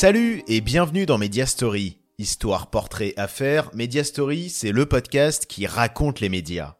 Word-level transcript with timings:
Salut 0.00 0.42
et 0.48 0.62
bienvenue 0.62 1.04
dans 1.04 1.18
Media 1.18 1.44
Story. 1.44 1.98
Histoire, 2.16 2.70
portrait, 2.70 3.12
affaires, 3.18 3.68
Media 3.74 4.02
Story, 4.02 4.48
c'est 4.48 4.72
le 4.72 4.86
podcast 4.86 5.44
qui 5.44 5.66
raconte 5.66 6.20
les 6.20 6.30
médias. 6.30 6.76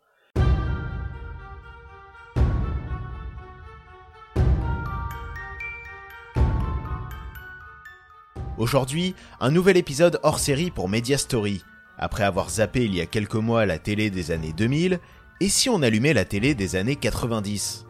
Aujourd'hui, 8.57 9.15
un 9.39 9.51
nouvel 9.51 9.77
épisode 9.77 10.19
hors 10.23 10.39
série 10.39 10.71
pour 10.71 10.89
Media 10.89 11.19
Story. 11.19 11.63
Après 11.99 12.25
avoir 12.25 12.49
zappé 12.49 12.87
il 12.87 12.95
y 12.95 13.03
a 13.03 13.07
quelques 13.07 13.35
mois 13.35 13.67
la 13.67 13.79
télé 13.79 14.09
des 14.09 14.31
années 14.31 14.55
2000, 14.57 14.99
et 15.43 15.49
si 15.51 15.69
on 15.69 15.83
allumait 15.83 16.15
la 16.15 16.25
télé 16.25 16.55
des 16.55 16.75
années 16.75 16.97
90 16.97 17.85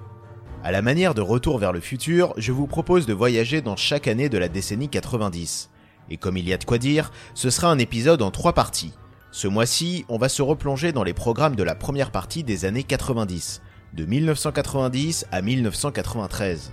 à 0.63 0.73
la 0.73 0.83
manière 0.83 1.15
de 1.15 1.23
Retour 1.23 1.59
vers 1.59 1.73
le 1.73 1.81
futur, 1.81 2.35
je 2.37 2.53
vous 2.53 2.67
propose 2.67 3.07
de 3.07 3.15
voyager 3.15 3.63
dans 3.63 3.77
chaque 3.77 4.07
année 4.07 4.29
de 4.29 4.37
la 4.37 4.49
décennie 4.49 4.91
90. 4.91 5.71
Et 6.11 6.19
comme 6.19 6.37
il 6.37 6.47
y 6.47 6.53
a 6.53 6.59
de 6.59 6.65
quoi 6.65 6.77
dire, 6.77 7.13
ce 7.35 7.49
sera 7.49 7.71
un 7.71 7.79
épisode 7.79 8.21
en 8.21 8.31
trois 8.31 8.53
parties. 8.53 8.93
Ce 9.31 9.49
mois-ci, 9.49 10.05
on 10.11 10.19
va 10.19 10.29
se 10.29 10.43
replonger 10.43 10.93
dans 10.93 11.03
les 11.03 11.15
programmes 11.15 11.57
de 11.57 11.63
la 11.63 11.75
première 11.75 12.11
partie 12.11 12.45
des 12.45 12.67
années 12.67 12.83
90, 12.83 13.63
de 13.95 14.05
1990 14.05 15.27
à 15.33 15.41
1993. 15.41 16.73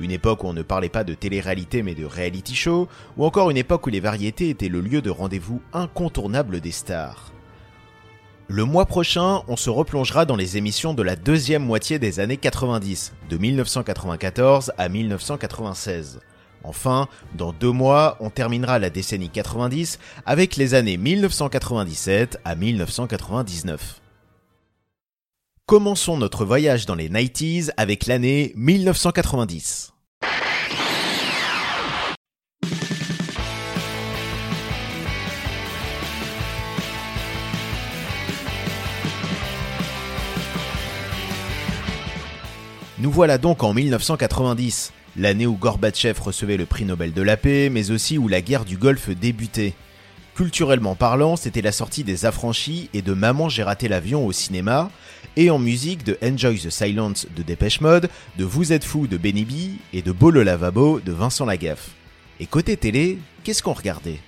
Une 0.00 0.10
époque 0.12 0.42
où 0.42 0.46
on 0.46 0.52
ne 0.54 0.62
parlait 0.62 0.88
pas 0.88 1.04
de 1.04 1.14
télé-réalité 1.14 1.82
mais 1.82 1.94
de 1.94 2.06
reality 2.06 2.54
show, 2.54 2.88
ou 3.18 3.26
encore 3.26 3.50
une 3.50 3.58
époque 3.58 3.86
où 3.86 3.90
les 3.90 4.00
variétés 4.00 4.48
étaient 4.48 4.68
le 4.68 4.80
lieu 4.80 5.02
de 5.02 5.10
rendez-vous 5.10 5.60
incontournable 5.74 6.60
des 6.60 6.72
stars. 6.72 7.32
Le 8.48 8.64
mois 8.64 8.86
prochain, 8.86 9.42
on 9.48 9.56
se 9.56 9.70
replongera 9.70 10.24
dans 10.24 10.36
les 10.36 10.56
émissions 10.56 10.94
de 10.94 11.02
la 11.02 11.16
deuxième 11.16 11.64
moitié 11.64 11.98
des 11.98 12.20
années 12.20 12.36
90, 12.36 13.12
de 13.28 13.38
1994 13.38 14.72
à 14.78 14.88
1996. 14.88 16.20
Enfin, 16.62 17.08
dans 17.34 17.52
deux 17.52 17.72
mois, 17.72 18.16
on 18.20 18.30
terminera 18.30 18.78
la 18.78 18.88
décennie 18.88 19.30
90 19.30 19.98
avec 20.26 20.54
les 20.54 20.74
années 20.74 20.96
1997 20.96 22.38
à 22.44 22.54
1999. 22.54 24.00
Commençons 25.66 26.16
notre 26.16 26.44
voyage 26.44 26.86
dans 26.86 26.94
les 26.94 27.08
90s 27.08 27.72
avec 27.76 28.06
l'année 28.06 28.52
1990. 28.54 29.95
Nous 43.06 43.12
voilà 43.12 43.38
donc 43.38 43.62
en 43.62 43.72
1990, 43.72 44.92
l'année 45.16 45.46
où 45.46 45.54
Gorbatchev 45.54 46.20
recevait 46.20 46.56
le 46.56 46.66
prix 46.66 46.84
Nobel 46.84 47.12
de 47.12 47.22
la 47.22 47.36
paix, 47.36 47.70
mais 47.70 47.92
aussi 47.92 48.18
où 48.18 48.26
la 48.26 48.40
guerre 48.40 48.64
du 48.64 48.76
Golfe 48.76 49.10
débutait. 49.10 49.74
Culturellement 50.34 50.96
parlant, 50.96 51.36
c'était 51.36 51.62
la 51.62 51.70
sortie 51.70 52.02
des 52.02 52.26
Affranchis 52.26 52.90
et 52.94 53.02
de 53.02 53.12
Maman 53.12 53.48
j'ai 53.48 53.62
raté 53.62 53.86
l'avion 53.86 54.26
au 54.26 54.32
cinéma, 54.32 54.90
et 55.36 55.50
en 55.50 55.60
musique 55.60 56.02
de 56.02 56.18
Enjoy 56.20 56.58
the 56.58 56.68
Silence 56.68 57.28
de 57.36 57.44
Dépêche 57.44 57.80
Mode, 57.80 58.10
de 58.38 58.44
Vous 58.44 58.72
êtes 58.72 58.84
fou 58.84 59.06
de 59.06 59.16
Benny 59.16 59.44
B 59.44 59.52
et 59.92 60.02
de 60.02 60.10
Beau 60.10 60.32
le 60.32 60.42
lavabo 60.42 60.98
de 60.98 61.12
Vincent 61.12 61.46
Lagaffe. 61.46 61.90
Et 62.40 62.46
côté 62.46 62.76
télé, 62.76 63.20
qu'est-ce 63.44 63.62
qu'on 63.62 63.74
regardait? 63.74 64.18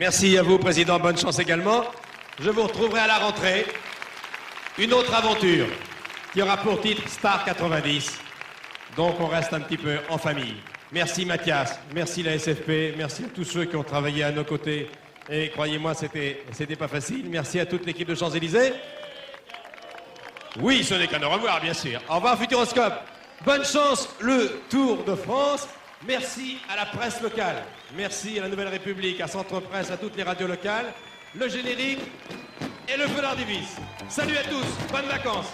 Merci 0.00 0.38
à 0.38 0.42
vous, 0.42 0.56
Président. 0.56 0.98
Bonne 0.98 1.18
chance 1.18 1.40
également. 1.40 1.84
Je 2.40 2.48
vous 2.48 2.62
retrouverai 2.62 3.00
à 3.00 3.06
la 3.06 3.18
rentrée. 3.18 3.66
Une 4.78 4.94
autre 4.94 5.12
aventure 5.12 5.66
qui 6.32 6.42
aura 6.42 6.56
pour 6.56 6.80
titre 6.80 7.08
Star 7.08 7.44
90. 7.44 8.18
Donc 8.96 9.20
on 9.20 9.26
reste 9.26 9.52
un 9.52 9.60
petit 9.60 9.76
peu 9.76 9.98
en 10.08 10.18
famille. 10.18 10.56
Merci 10.90 11.26
Mathias, 11.26 11.78
merci 11.94 12.22
la 12.22 12.38
SFP, 12.38 12.96
merci 12.96 13.24
à 13.24 13.28
tous 13.28 13.44
ceux 13.44 13.66
qui 13.66 13.76
ont 13.76 13.84
travaillé 13.84 14.24
à 14.24 14.32
nos 14.32 14.44
côtés. 14.44 14.90
Et 15.30 15.50
croyez-moi, 15.50 15.92
c'était, 15.92 16.42
c'était 16.52 16.76
pas 16.76 16.88
facile. 16.88 17.26
Merci 17.28 17.60
à 17.60 17.66
toute 17.66 17.84
l'équipe 17.84 18.08
de 18.08 18.14
Champs-Élysées. 18.14 18.72
Oui, 20.60 20.82
ce 20.82 20.94
n'est 20.94 21.06
qu'un 21.06 21.22
au 21.22 21.28
revoir, 21.28 21.60
bien 21.60 21.74
sûr. 21.74 22.00
Au 22.08 22.14
revoir, 22.14 22.38
Futuroscope. 22.38 22.94
Bonne 23.44 23.64
chance, 23.64 24.08
le 24.20 24.62
Tour 24.70 25.04
de 25.04 25.14
France. 25.14 25.68
Merci 26.06 26.58
à 26.72 26.76
la 26.76 26.86
presse 26.86 27.20
locale. 27.20 27.62
Merci 27.94 28.38
à 28.38 28.42
la 28.42 28.48
Nouvelle 28.48 28.68
République, 28.68 29.20
à 29.20 29.28
Centre 29.28 29.60
Presse, 29.60 29.90
à 29.90 29.98
toutes 29.98 30.16
les 30.16 30.22
radios 30.22 30.46
locales. 30.46 30.86
Le 31.34 31.46
générique 31.48 32.00
et 32.88 32.96
le 32.96 33.06
feu 33.06 33.20
d'artifice. 33.20 33.76
Salut 34.08 34.36
à 34.38 34.44
tous, 34.44 34.64
bonnes 34.90 35.08
vacances. 35.08 35.52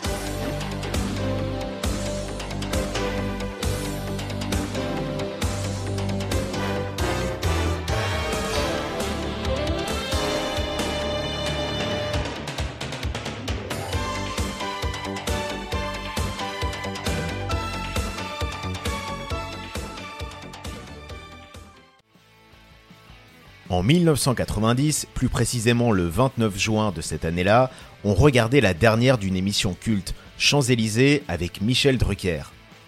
1990, 23.84 25.08
plus 25.12 25.28
précisément 25.28 25.92
le 25.92 26.06
29 26.06 26.58
juin 26.58 26.90
de 26.90 27.02
cette 27.02 27.26
année-là, 27.26 27.70
on 28.02 28.14
regardait 28.14 28.62
la 28.62 28.72
dernière 28.72 29.18
d'une 29.18 29.36
émission 29.36 29.76
culte, 29.78 30.14
Champs-Élysées 30.38 31.22
avec 31.28 31.60
Michel 31.60 31.98
Drucker. 31.98 32.44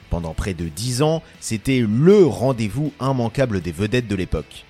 Pendant 0.09 0.33
près 0.33 0.55
de 0.55 0.69
10 0.69 1.03
ans, 1.03 1.23
c'était 1.39 1.81
LE 1.81 2.25
rendez-vous 2.25 2.93
immanquable 3.01 3.61
des 3.61 3.73
vedettes 3.73 4.09
de 4.09 4.15
l'époque. 4.15 4.65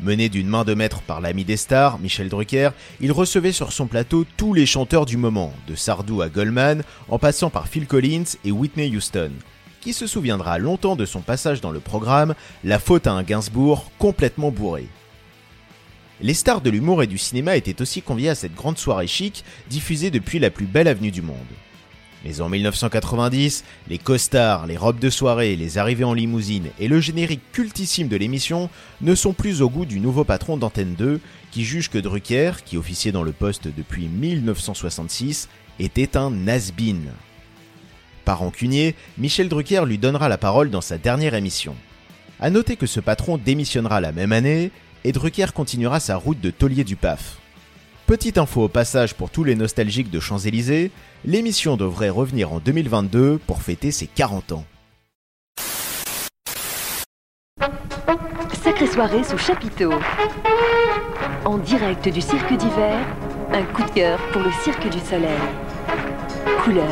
Mené 0.00 0.28
d'une 0.28 0.48
main 0.48 0.64
de 0.64 0.74
maître 0.74 1.00
par 1.00 1.22
l'ami 1.22 1.44
des 1.44 1.56
stars, 1.56 1.98
Michel 2.00 2.28
Drucker, 2.28 2.70
il 3.00 3.10
recevait 3.10 3.52
sur 3.52 3.72
son 3.72 3.86
plateau 3.86 4.26
tous 4.36 4.52
les 4.52 4.66
chanteurs 4.66 5.06
du 5.06 5.16
moment, 5.16 5.54
de 5.68 5.74
Sardou 5.74 6.20
à 6.20 6.28
Goldman, 6.28 6.82
en 7.08 7.18
passant 7.18 7.48
par 7.48 7.68
Phil 7.68 7.86
Collins 7.86 8.36
et 8.44 8.52
Whitney 8.52 8.94
Houston. 8.94 9.32
Qui 9.80 9.94
se 9.94 10.06
souviendra 10.06 10.58
longtemps 10.58 10.96
de 10.96 11.06
son 11.06 11.20
passage 11.20 11.62
dans 11.62 11.70
le 11.70 11.80
programme 11.80 12.34
La 12.62 12.78
faute 12.78 13.06
à 13.06 13.12
un 13.12 13.22
Gainsbourg 13.22 13.90
complètement 13.98 14.50
bourré. 14.50 14.86
Les 16.22 16.34
stars 16.34 16.60
de 16.60 16.70
l'humour 16.70 17.02
et 17.02 17.08
du 17.08 17.18
cinéma 17.18 17.56
étaient 17.56 17.82
aussi 17.82 18.00
conviés 18.00 18.28
à 18.28 18.36
cette 18.36 18.54
grande 18.54 18.78
soirée 18.78 19.08
chic 19.08 19.44
diffusée 19.68 20.12
depuis 20.12 20.38
la 20.38 20.50
plus 20.50 20.66
belle 20.66 20.86
avenue 20.86 21.10
du 21.10 21.20
monde. 21.20 21.36
Mais 22.24 22.40
en 22.40 22.48
1990, 22.48 23.64
les 23.88 23.98
costards, 23.98 24.68
les 24.68 24.76
robes 24.76 25.00
de 25.00 25.10
soirée, 25.10 25.56
les 25.56 25.78
arrivées 25.78 26.04
en 26.04 26.14
limousine 26.14 26.68
et 26.78 26.86
le 26.86 27.00
générique 27.00 27.40
cultissime 27.50 28.06
de 28.06 28.16
l'émission 28.16 28.70
ne 29.00 29.16
sont 29.16 29.32
plus 29.32 29.62
au 29.62 29.68
goût 29.68 29.84
du 29.84 29.98
nouveau 29.98 30.22
patron 30.22 30.56
d'Antenne 30.56 30.94
2 30.94 31.20
qui 31.50 31.64
juge 31.64 31.90
que 31.90 31.98
Drucker, 31.98 32.52
qui 32.64 32.76
officiait 32.76 33.10
dans 33.10 33.24
le 33.24 33.32
poste 33.32 33.66
depuis 33.76 34.06
1966, 34.06 35.48
était 35.80 36.16
un 36.16 36.46
has-been. 36.46 37.10
Par 38.24 38.38
rancunier, 38.38 38.94
Michel 39.18 39.48
Drucker 39.48 39.82
lui 39.86 39.98
donnera 39.98 40.28
la 40.28 40.38
parole 40.38 40.70
dans 40.70 40.80
sa 40.80 40.98
dernière 40.98 41.34
émission. 41.34 41.74
À 42.38 42.50
noter 42.50 42.76
que 42.76 42.86
ce 42.86 43.00
patron 43.00 43.38
démissionnera 43.38 44.00
la 44.00 44.12
même 44.12 44.32
année 44.32 44.70
et 45.04 45.12
Drucker 45.12 45.52
continuera 45.54 46.00
sa 46.00 46.16
route 46.16 46.40
de 46.40 46.50
taulier 46.50 46.84
du 46.84 46.96
PAF. 46.96 47.38
Petite 48.06 48.38
info 48.38 48.62
au 48.62 48.68
passage 48.68 49.14
pour 49.14 49.30
tous 49.30 49.44
les 49.44 49.54
nostalgiques 49.54 50.10
de 50.10 50.20
Champs-Élysées, 50.20 50.90
l'émission 51.24 51.76
devrait 51.76 52.10
revenir 52.10 52.52
en 52.52 52.58
2022 52.58 53.38
pour 53.46 53.62
fêter 53.62 53.90
ses 53.90 54.06
40 54.06 54.52
ans. 54.52 54.64
Sacrée 58.62 58.86
soirée 58.86 59.24
sous 59.24 59.38
chapiteau. 59.38 59.92
En 61.44 61.58
direct 61.58 62.08
du 62.08 62.20
cirque 62.20 62.52
d'hiver, 62.56 62.98
un 63.52 63.62
coup 63.64 63.82
de 63.82 63.90
cœur 63.90 64.18
pour 64.32 64.42
le 64.42 64.50
cirque 64.62 64.88
du 64.88 64.98
soleil. 65.00 65.40
Couleur, 66.62 66.86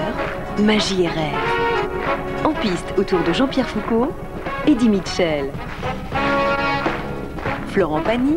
magie 0.61 1.03
et 1.03 1.09
rêve. 1.09 1.35
En 2.45 2.53
piste 2.55 2.93
autour 2.97 3.23
de 3.23 3.33
Jean-Pierre 3.33 3.69
Foucault, 3.69 4.13
Eddie 4.67 4.89
Mitchell. 4.89 5.51
Florent 7.73 8.03
Pagny, 8.03 8.35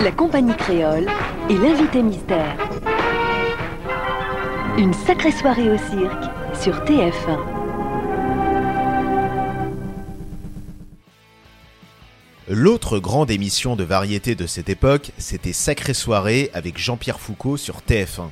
la 0.00 0.10
compagnie 0.12 0.56
créole 0.56 1.06
et 1.50 1.58
l'invité 1.58 2.02
mystère. 2.02 2.56
Une 4.78 4.94
sacrée 4.94 5.30
soirée 5.30 5.70
au 5.70 5.76
cirque 5.76 6.24
sur 6.58 6.82
TF1. 6.84 7.38
L'autre 12.48 12.98
grande 12.98 13.30
émission 13.30 13.76
de 13.76 13.84
variété 13.84 14.34
de 14.34 14.46
cette 14.46 14.70
époque, 14.70 15.10
c'était 15.18 15.52
Sacrée 15.52 15.92
Soirée 15.92 16.50
avec 16.54 16.78
Jean-Pierre 16.78 17.20
Foucault 17.20 17.58
sur 17.58 17.80
TF1. 17.86 18.30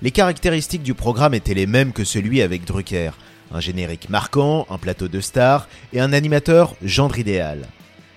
Les 0.00 0.10
caractéristiques 0.10 0.82
du 0.82 0.94
programme 0.94 1.34
étaient 1.34 1.52
les 1.52 1.66
mêmes 1.66 1.92
que 1.92 2.04
celui 2.04 2.40
avec 2.40 2.64
Drucker. 2.64 3.10
Un 3.54 3.60
générique 3.60 4.08
marquant, 4.08 4.66
un 4.70 4.78
plateau 4.78 5.08
de 5.08 5.20
stars 5.20 5.68
et 5.92 6.00
un 6.00 6.14
animateur 6.14 6.74
gendre 6.82 7.18
idéal. 7.18 7.68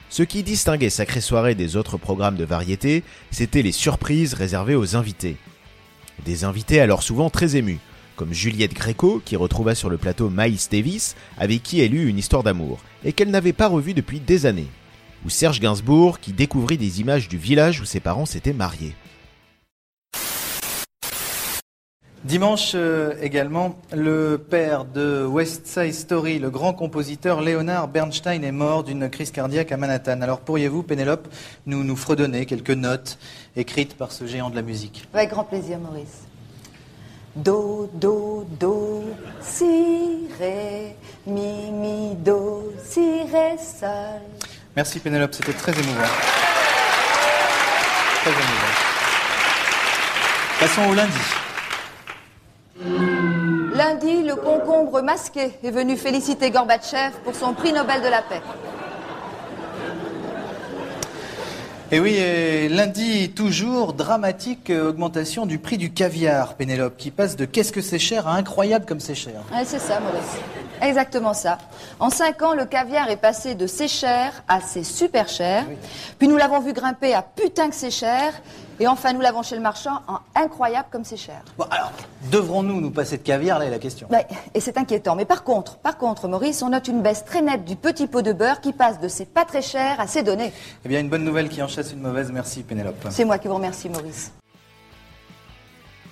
Ce 0.09 0.23
qui 0.23 0.43
distinguait 0.43 0.89
Sacrée 0.89 1.19
Soirée 1.19 1.55
des 1.55 1.75
autres 1.75 1.97
programmes 1.97 2.37
de 2.37 2.45
variété, 2.45 3.03
c'était 3.31 3.61
les 3.61 3.73
surprises 3.73 4.33
réservées 4.33 4.75
aux 4.75 4.95
invités. 4.95 5.35
Des 6.23 6.45
invités 6.45 6.79
alors 6.79 7.03
souvent 7.03 7.29
très 7.29 7.57
émus, 7.57 7.79
comme 8.15 8.33
Juliette 8.33 8.73
Gréco 8.73 9.21
qui 9.25 9.35
retrouva 9.35 9.75
sur 9.75 9.89
le 9.89 9.97
plateau 9.97 10.29
Miles 10.29 10.57
Davis 10.71 11.17
avec 11.38 11.63
qui 11.63 11.81
elle 11.81 11.93
eut 11.93 12.07
une 12.07 12.17
histoire 12.17 12.43
d'amour, 12.43 12.79
et 13.03 13.11
qu'elle 13.11 13.29
n'avait 13.29 13.51
pas 13.51 13.67
revu 13.67 13.93
depuis 13.93 14.21
des 14.21 14.45
années. 14.45 14.69
Ou 15.25 15.29
Serge 15.29 15.59
Gainsbourg 15.59 16.21
qui 16.21 16.31
découvrit 16.31 16.77
des 16.77 17.01
images 17.01 17.27
du 17.27 17.38
village 17.38 17.81
où 17.81 17.85
ses 17.85 17.99
parents 17.99 18.25
s'étaient 18.25 18.53
mariés. 18.53 18.95
Dimanche 22.25 22.72
euh, 22.74 23.13
également, 23.22 23.75
le 23.94 24.38
père 24.38 24.86
de 24.86 25.24
West 25.24 25.68
Side 25.68 25.94
Story, 25.94 26.39
le 26.39 26.50
grand 26.50 26.74
compositeur 26.74 27.39
Leonard 27.39 27.88
Bernstein, 27.88 28.44
est 28.44 28.51
mort 28.51 28.83
d'une 28.83 29.12
crise 29.12 29.30
cardiaque 29.30 29.72
à 29.72 29.77
Manhattan. 29.77 30.22
Alors 30.22 30.39
pourriez-vous, 30.39 30.81
Pénélope, 30.81 31.27
nous, 31.68 31.83
nous 31.83 31.95
fredonner 31.95 32.48
quelques 32.48 32.72
notes 32.72 33.19
écrites 33.56 33.95
par 33.95 34.12
ce 34.12 34.25
géant 34.25 34.50
de 34.50 34.56
la 34.56 34.63
musique? 34.63 35.07
Avec 35.13 35.30
grand 35.30 35.44
plaisir, 35.44 35.77
Maurice. 35.77 36.24
Do, 37.36 37.92
do, 37.94 38.48
do, 38.60 39.04
si, 39.39 40.27
ré, 40.39 40.95
mi, 41.27 41.69
mi, 41.72 42.16
do, 42.16 42.74
si, 42.83 43.22
ré, 43.31 43.56
sol. 43.60 44.22
Merci 44.75 45.00
Pénélope, 45.00 45.36
c'était 45.36 45.54
très 45.54 45.74
émouvant. 45.74 46.10
Très 48.24 48.31
émouvant. 48.31 48.75
Passons 50.60 50.89
au 50.89 50.95
lundi. 50.95 51.44
Lundi, 52.83 54.24
le 54.24 54.36
concombre 54.36 55.01
masqué 55.01 55.57
est 55.63 55.72
venu 55.72 55.95
féliciter 55.95 56.51
Gorbatchev 56.51 57.13
pour 57.24 57.33
son 57.33 57.54
prix 57.54 57.72
Nobel 57.72 58.01
de 58.01 58.07
la 58.07 58.22
paix. 58.22 58.42
Et 61.92 62.00
oui, 62.00 62.16
et 62.16 62.68
lundi, 62.68 63.30
toujours 63.30 63.94
dramatique 63.94 64.72
augmentation 64.72 65.45
du 65.45 65.60
prix 65.60 65.77
du 65.77 65.94
caviar, 65.94 66.56
Pénélope, 66.56 66.98
qui 66.98 67.12
passe 67.12 67.36
de 67.36 67.45
qu'est-ce 67.45 67.72
que 67.72 67.81
c'est 67.81 68.00
cher 68.00 68.27
à 68.27 68.36
incroyable 68.36 68.86
comme 68.86 69.00
c'est 69.00 69.16
cher. 69.16 69.36
Ouais, 69.54 69.63
c'est 69.66 69.80
ça, 69.80 70.00
Maurice. 70.00 70.39
Exactement 70.81 71.33
ça. 71.33 71.57
En 72.00 72.10
cinq 72.10 72.42
ans, 72.42 72.54
le 72.54 72.66
caviar 72.66 73.10
est 73.10 73.18
passé 73.18 73.56
de 73.56 73.68
c'est 73.68 73.88
cher 73.88 74.44
à 74.48 74.60
c'est 74.62 74.83
super 74.83 75.30
cher. 75.30 75.66
Puis 76.18 76.27
nous 76.27 76.38
l'avons 76.38 76.60
vu 76.60 76.74
grimper 76.74 77.13
à 77.13 77.22
putain 77.22 77.69
que 77.69 77.75
c'est 77.75 77.92
cher. 77.92 78.33
Et 78.80 78.88
enfin, 78.88 79.13
nous 79.13 79.22
l'avons 79.22 79.42
chez 79.42 79.56
le 79.56 79.62
marchand 79.62 80.01
en 80.07 80.19
incroyable 80.36 80.88
comme 80.92 81.06
c'est 81.06 81.18
cher. 81.18 81.42
Bon, 81.57 81.66
alors, 81.72 81.92
devrons-nous 82.30 82.81
nous 82.81 82.92
passer 82.92 83.18
de 83.18 83.24
caviar 83.24 83.60
Là 83.60 83.66
est 83.66 83.69
la 83.69 83.80
question. 83.80 84.10
Ouais, 84.12 84.25
et 84.54 84.60
c'est 84.60 84.77
inquiétant. 84.77 85.16
Mais 85.16 85.25
par 85.25 85.44
contre, 85.44 85.77
par 85.77 85.98
contre, 85.98 86.27
Maurice, 86.27 86.62
on 86.62 86.69
note 86.69 86.88
une 86.88 87.01
baisse 87.01 87.24
très 87.24 87.42
nette 87.42 87.63
du 87.63 87.77
petit 87.77 88.07
pot 88.07 88.22
de 88.22 88.33
beurre 88.33 88.60
qui 88.60 88.74
passe 88.74 89.00
de 89.00 89.07
c'est 89.07 89.31
pas 89.31 89.45
très 89.45 89.62
cher 89.62 90.00
à 90.00 90.07
c'est 90.07 90.24
donné. 90.24 90.51
Eh 90.83 90.89
bien, 90.89 91.00
une 91.00 91.10
bonne 91.10 91.24
nouvelle 91.24 91.48
qui 91.48 91.62
en 91.62 91.68
chasse 91.68 91.94
une 91.94 92.01
mauvaise. 92.01 92.31
Merci, 92.31 92.63
Pénélope. 92.63 92.95
C'est 93.12 93.25
moi 93.25 93.38
qui 93.38 93.48
vous 93.48 93.56
remercie, 93.56 93.88
Maurice. 93.88 94.31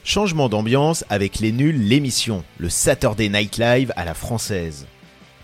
Changement 0.06 0.50
d'ambiance 0.50 1.06
avec 1.10 1.40
les 1.40 1.52
nuls 1.52 1.88
l'émission, 1.88 2.44
le 2.58 2.70
Saturday 2.70 3.30
Night 3.30 3.58
Live 3.58 3.94
à 3.96 4.06
la 4.06 4.14
française. 4.14 4.86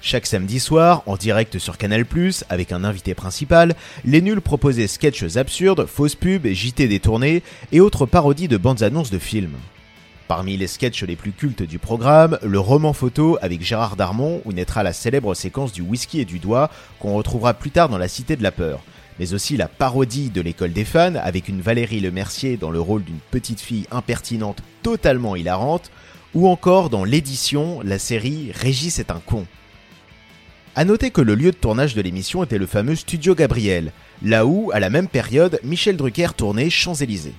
Chaque 0.02 0.28
samedi 0.28 0.60
soir, 0.60 1.04
en 1.08 1.18
direct 1.18 1.60
sur 1.60 1.78
Canal+, 1.78 2.06
avec 2.50 2.72
un 2.72 2.86
invité 2.86 3.14
principal, 3.14 3.76
les 4.06 4.22
nuls 4.22 4.40
proposaient 4.40 4.88
sketchs 4.88 5.36
absurdes, 5.36 5.86
fausses 5.88 6.16
pubs, 6.16 6.48
JT 6.48 6.88
détournés 6.88 7.44
et 7.74 7.82
autres 7.82 8.06
parodies 8.06 8.48
de 8.48 8.56
bandes 8.56 8.82
annonces 8.82 9.12
de 9.12 9.20
films. 9.20 9.58
Parmi 10.30 10.56
les 10.56 10.68
sketchs 10.68 11.04
les 11.04 11.18
plus 11.18 11.34
cultes 11.34 11.64
du 11.64 11.80
programme, 11.80 12.40
le 12.44 12.60
roman 12.60 12.94
photo 12.94 13.38
avec 13.42 13.62
Gérard 13.62 13.98
Darmon 13.98 14.42
où 14.46 14.54
naîtra 14.54 14.84
la 14.84 14.94
célèbre 14.94 15.34
séquence 15.34 15.74
du 15.74 15.82
whisky 15.82 16.22
et 16.22 16.26
du 16.26 16.40
doigt 16.40 16.70
qu'on 17.00 17.16
retrouvera 17.16 17.54
plus 17.54 17.72
tard 17.72 17.90
dans 17.90 17.98
La 17.98 18.08
Cité 18.08 18.38
de 18.38 18.44
la 18.44 18.52
Peur, 18.52 18.80
mais 19.20 19.34
aussi 19.34 19.58
la 19.58 19.68
parodie 19.68 20.30
de 20.30 20.40
l'école 20.40 20.72
des 20.72 20.86
fans 20.86 21.16
avec 21.16 21.50
une 21.50 21.62
Valérie 21.62 22.00
Lemercier 22.00 22.56
dans 22.56 22.72
le 22.72 22.80
rôle 22.80 23.04
d'une 23.04 23.20
petite 23.32 23.60
fille 23.60 23.88
impertinente 23.92 24.64
totalement 24.82 25.36
hilarante, 25.36 25.92
ou 26.34 26.48
encore 26.48 26.90
dans 26.90 27.04
l'édition, 27.04 27.82
la 27.84 28.00
série 28.00 28.52
Régis 28.54 29.00
est 29.00 29.12
un 29.12 29.20
con. 29.26 29.46
A 30.76 30.86
noter 30.86 31.10
que 31.10 31.22
le 31.22 31.34
lieu 31.36 31.52
de 31.52 31.58
tournage 31.58 31.96
de 31.96 32.02
l'émission 32.02 32.44
était 32.44 32.60
le 32.60 32.68
fameux 32.68 32.96
Studio 32.96 33.34
Gabriel, 33.34 33.92
là 34.22 34.46
où, 34.46 34.70
à 34.72 34.80
la 34.80 34.90
même 34.90 35.08
période, 35.08 35.60
Michel 35.64 35.98
Drucker 35.98 36.30
tournait 36.38 36.70
Champs-Élysées. 36.70 37.34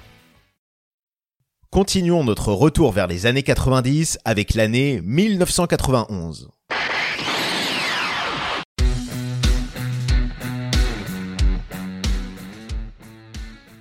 Continuons 1.71 2.25
notre 2.25 2.53
retour 2.53 2.91
vers 2.91 3.06
les 3.06 3.27
années 3.27 3.44
90 3.44 4.19
avec 4.25 4.55
l'année 4.55 5.00
1991. 5.05 6.50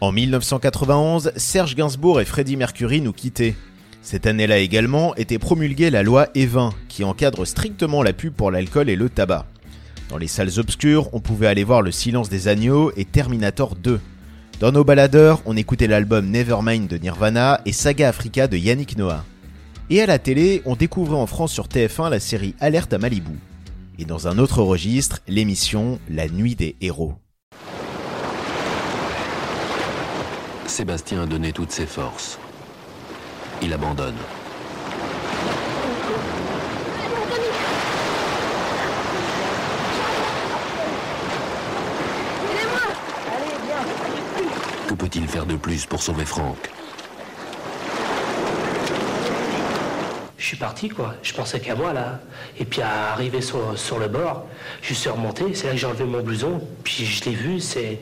En 0.02 0.12
1991, 0.12 1.34
Serge 1.36 1.76
Gainsbourg 1.76 2.22
et 2.22 2.26
Freddie 2.26 2.56
Mercury 2.56 3.02
nous 3.02 3.12
quittaient. 3.12 3.56
Cette 4.02 4.26
année-là 4.26 4.60
également 4.60 5.14
était 5.16 5.40
promulguée 5.40 5.90
la 5.90 6.04
loi 6.04 6.28
E20, 6.36 6.72
qui 6.88 7.04
encadre 7.04 7.46
strictement 7.46 8.02
la 8.02 8.14
pub 8.14 8.34
pour 8.34 8.50
l'alcool 8.50 8.90
et 8.90 8.96
le 8.96 9.10
tabac. 9.10 9.46
Dans 10.10 10.18
les 10.18 10.28
salles 10.28 10.58
obscures, 10.58 11.14
on 11.14 11.20
pouvait 11.20 11.48
aller 11.48 11.64
voir 11.64 11.82
Le 11.82 11.92
Silence 11.92 12.30
des 12.30 12.48
Agneaux 12.48 12.92
et 12.96 13.06
Terminator 13.06 13.76
2. 13.76 14.00
Dans 14.60 14.72
nos 14.72 14.84
baladeurs, 14.84 15.42
on 15.46 15.56
écoutait 15.56 15.88
l'album 15.88 16.32
Nevermind 16.32 16.88
de 16.88 16.98
Nirvana 16.98 17.62
et 17.66 17.74
Saga 17.74 18.10
Africa 18.10 18.48
de 18.48 18.58
Yannick 18.58 18.98
Noah. 18.98 19.24
Et 19.90 20.02
à 20.02 20.06
la 20.06 20.18
télé, 20.18 20.62
on 20.66 20.76
découvrait 20.76 21.18
en 21.18 21.28
France 21.28 21.52
sur 21.52 21.68
TF1 21.68 22.10
la 22.10 22.20
série 22.20 22.56
Alerte 22.60 22.94
à 22.94 22.98
Malibu. 22.98 23.38
Et 24.00 24.06
dans 24.06 24.28
un 24.28 24.38
autre 24.38 24.64
registre, 24.64 25.20
l'émission 25.28 26.00
La 26.10 26.28
Nuit 26.28 26.56
des 26.56 26.76
Héros. 26.82 27.14
Sébastien 30.66 31.24
a 31.24 31.26
donné 31.26 31.52
toutes 31.52 31.72
ses 31.72 31.86
forces. 31.86 32.40
Il 33.62 33.74
abandonne. 33.74 34.16
Que 44.88 44.94
peut-il 44.94 45.28
faire 45.28 45.46
de 45.46 45.56
plus 45.56 45.86
pour 45.86 46.02
sauver 46.02 46.26
Franck? 46.26 46.70
Je 50.38 50.46
suis 50.46 50.58
parti, 50.58 50.90
quoi. 50.90 51.16
Je 51.22 51.34
pensais 51.34 51.60
qu'à 51.60 51.76
moi, 51.76 51.94
là. 51.94 52.22
Et 52.58 52.66
puis, 52.66 52.82
à 52.82 53.12
arriver 53.12 53.42
sur, 53.42 53.60
le 54.00 54.08
bord, 54.08 54.48
je 54.82 54.94
suis 54.94 55.10
remonté. 55.10 55.54
C'est 55.54 55.68
là 55.68 55.74
que 55.74 55.80
j'ai 55.80 55.86
enlevé 55.86 56.06
mon 56.06 56.22
blouson. 56.22 56.62
Puis, 56.84 57.06
je 57.06 57.26
l'ai 57.26 57.36
vu. 57.36 57.60
C'est, 57.60 58.00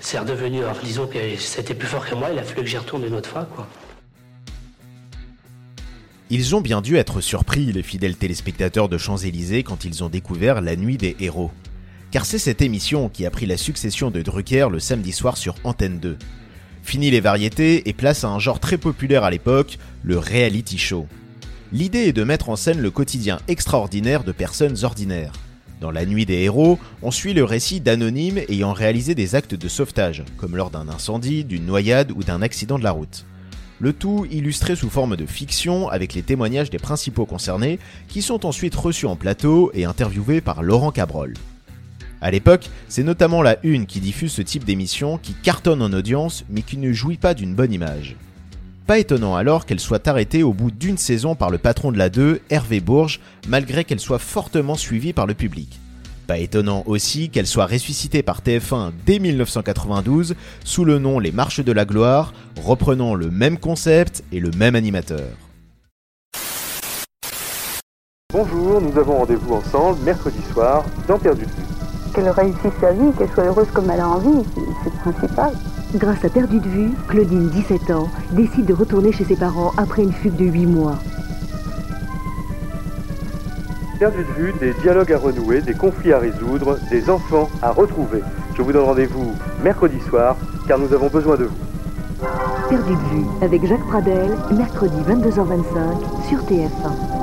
c'est 0.00 0.18
redevenu. 0.18 0.64
Alors, 0.64 0.76
disons 0.82 1.06
que 1.06 1.36
c'était 1.38 1.74
plus 1.74 1.88
fort 1.88 2.04
que 2.04 2.14
moi. 2.16 2.28
Il 2.32 2.38
a 2.38 2.42
fallu 2.42 2.62
que 2.62 2.66
j'y 2.66 2.76
retourne 2.76 3.04
une 3.04 3.14
autre 3.14 3.30
fois, 3.30 3.46
quoi. 3.54 3.66
Ils 6.28 6.56
ont 6.56 6.60
bien 6.60 6.80
dû 6.80 6.96
être 6.96 7.20
surpris, 7.20 7.72
les 7.72 7.84
fidèles 7.84 8.16
téléspectateurs 8.16 8.88
de 8.88 8.98
Champs-Élysées, 8.98 9.62
quand 9.62 9.84
ils 9.84 10.02
ont 10.02 10.08
découvert 10.08 10.60
La 10.60 10.74
Nuit 10.74 10.96
des 10.96 11.14
Héros. 11.20 11.52
Car 12.10 12.26
c'est 12.26 12.40
cette 12.40 12.62
émission 12.62 13.08
qui 13.08 13.24
a 13.26 13.30
pris 13.30 13.46
la 13.46 13.56
succession 13.56 14.10
de 14.10 14.22
Drucker 14.22 14.66
le 14.72 14.80
samedi 14.80 15.12
soir 15.12 15.36
sur 15.36 15.54
Antenne 15.62 16.00
2. 16.00 16.18
Fini 16.82 17.12
les 17.12 17.20
variétés 17.20 17.88
et 17.88 17.92
place 17.92 18.24
à 18.24 18.28
un 18.28 18.40
genre 18.40 18.58
très 18.58 18.76
populaire 18.76 19.22
à 19.22 19.30
l'époque, 19.30 19.78
le 20.02 20.18
reality 20.18 20.78
show. 20.78 21.06
L'idée 21.72 22.08
est 22.08 22.12
de 22.12 22.24
mettre 22.24 22.48
en 22.48 22.56
scène 22.56 22.80
le 22.80 22.90
quotidien 22.90 23.38
extraordinaire 23.46 24.24
de 24.24 24.32
personnes 24.32 24.82
ordinaires. 24.82 25.34
Dans 25.80 25.92
La 25.92 26.06
Nuit 26.06 26.26
des 26.26 26.42
Héros, 26.42 26.80
on 27.02 27.12
suit 27.12 27.34
le 27.34 27.44
récit 27.44 27.80
d'anonymes 27.80 28.40
ayant 28.48 28.72
réalisé 28.72 29.14
des 29.14 29.36
actes 29.36 29.54
de 29.54 29.68
sauvetage, 29.68 30.24
comme 30.38 30.56
lors 30.56 30.70
d'un 30.70 30.88
incendie, 30.88 31.44
d'une 31.44 31.66
noyade 31.66 32.10
ou 32.10 32.24
d'un 32.24 32.42
accident 32.42 32.80
de 32.80 32.84
la 32.84 32.90
route. 32.90 33.24
Le 33.78 33.92
tout 33.92 34.26
illustré 34.30 34.74
sous 34.74 34.88
forme 34.88 35.16
de 35.16 35.26
fiction 35.26 35.88
avec 35.88 36.14
les 36.14 36.22
témoignages 36.22 36.70
des 36.70 36.78
principaux 36.78 37.26
concernés 37.26 37.78
qui 38.08 38.22
sont 38.22 38.46
ensuite 38.46 38.74
reçus 38.74 39.06
en 39.06 39.16
plateau 39.16 39.70
et 39.74 39.84
interviewés 39.84 40.40
par 40.40 40.62
Laurent 40.62 40.92
Cabrol. 40.92 41.34
À 42.22 42.30
l'époque, 42.30 42.70
c'est 42.88 43.02
notamment 43.02 43.42
la 43.42 43.58
Une 43.62 43.84
qui 43.84 44.00
diffuse 44.00 44.32
ce 44.32 44.40
type 44.40 44.64
d'émission 44.64 45.18
qui 45.18 45.34
cartonne 45.34 45.82
en 45.82 45.92
audience 45.92 46.44
mais 46.48 46.62
qui 46.62 46.78
ne 46.78 46.92
jouit 46.92 47.18
pas 47.18 47.34
d'une 47.34 47.54
bonne 47.54 47.72
image. 47.72 48.16
Pas 48.86 48.98
étonnant 48.98 49.36
alors 49.36 49.66
qu'elle 49.66 49.80
soit 49.80 50.08
arrêtée 50.08 50.42
au 50.42 50.54
bout 50.54 50.70
d'une 50.70 50.96
saison 50.96 51.34
par 51.34 51.50
le 51.50 51.58
patron 51.58 51.92
de 51.92 51.98
la 51.98 52.08
2, 52.08 52.40
Hervé 52.48 52.80
Bourges, 52.80 53.20
malgré 53.46 53.84
qu'elle 53.84 54.00
soit 54.00 54.18
fortement 54.18 54.76
suivie 54.76 55.12
par 55.12 55.26
le 55.26 55.34
public. 55.34 55.80
Pas 56.26 56.38
étonnant 56.38 56.82
aussi 56.86 57.30
qu'elle 57.30 57.46
soit 57.46 57.66
ressuscitée 57.66 58.22
par 58.24 58.40
TF1 58.40 58.90
dès 59.06 59.20
1992 59.20 60.34
sous 60.64 60.84
le 60.84 60.98
nom 60.98 61.20
Les 61.20 61.30
Marches 61.30 61.60
de 61.60 61.70
la 61.70 61.84
Gloire, 61.84 62.32
reprenant 62.60 63.14
le 63.14 63.30
même 63.30 63.58
concept 63.58 64.24
et 64.32 64.40
le 64.40 64.50
même 64.50 64.74
animateur. 64.74 65.28
Bonjour, 68.32 68.80
nous 68.80 68.98
avons 68.98 69.18
rendez-vous 69.18 69.54
ensemble 69.54 70.02
mercredi 70.02 70.42
soir 70.52 70.84
dans 71.06 71.18
Perdu 71.18 71.42
de 71.42 71.46
vue. 71.46 72.12
Qu'elle 72.12 72.28
réussisse 72.28 72.72
sa 72.80 72.92
vie, 72.92 73.12
qu'elle 73.16 73.30
soit 73.30 73.44
heureuse 73.44 73.68
comme 73.72 73.88
elle 73.90 74.00
a 74.00 74.08
envie, 74.08 74.44
c'est 74.82 74.90
le 74.90 75.12
principal. 75.12 75.52
Grâce 75.94 76.24
à 76.24 76.28
Perdu 76.28 76.58
de 76.58 76.68
vue, 76.68 76.90
Claudine, 77.06 77.50
17 77.50 77.90
ans, 77.92 78.08
décide 78.32 78.66
de 78.66 78.74
retourner 78.74 79.12
chez 79.12 79.24
ses 79.24 79.36
parents 79.36 79.72
après 79.76 80.02
une 80.02 80.12
fugue 80.12 80.36
de 80.36 80.46
8 80.46 80.66
mois. 80.66 80.98
Perdu 83.98 84.18
de 84.18 84.32
vue, 84.32 84.52
des 84.60 84.74
dialogues 84.82 85.12
à 85.14 85.18
renouer, 85.18 85.62
des 85.62 85.72
conflits 85.72 86.12
à 86.12 86.18
résoudre, 86.18 86.78
des 86.90 87.08
enfants 87.08 87.48
à 87.62 87.70
retrouver. 87.70 88.20
Je 88.54 88.60
vous 88.60 88.70
donne 88.70 88.84
rendez-vous 88.84 89.34
mercredi 89.62 89.98
soir 90.00 90.36
car 90.68 90.78
nous 90.78 90.92
avons 90.92 91.08
besoin 91.08 91.36
de 91.36 91.44
vous. 91.44 91.56
Perdu 92.68 92.92
de 92.92 93.08
vue, 93.08 93.24
avec 93.40 93.66
Jacques 93.66 93.86
Pradel, 93.86 94.36
mercredi 94.54 94.96
22h25 95.08 96.28
sur 96.28 96.44
TF1. 96.44 97.16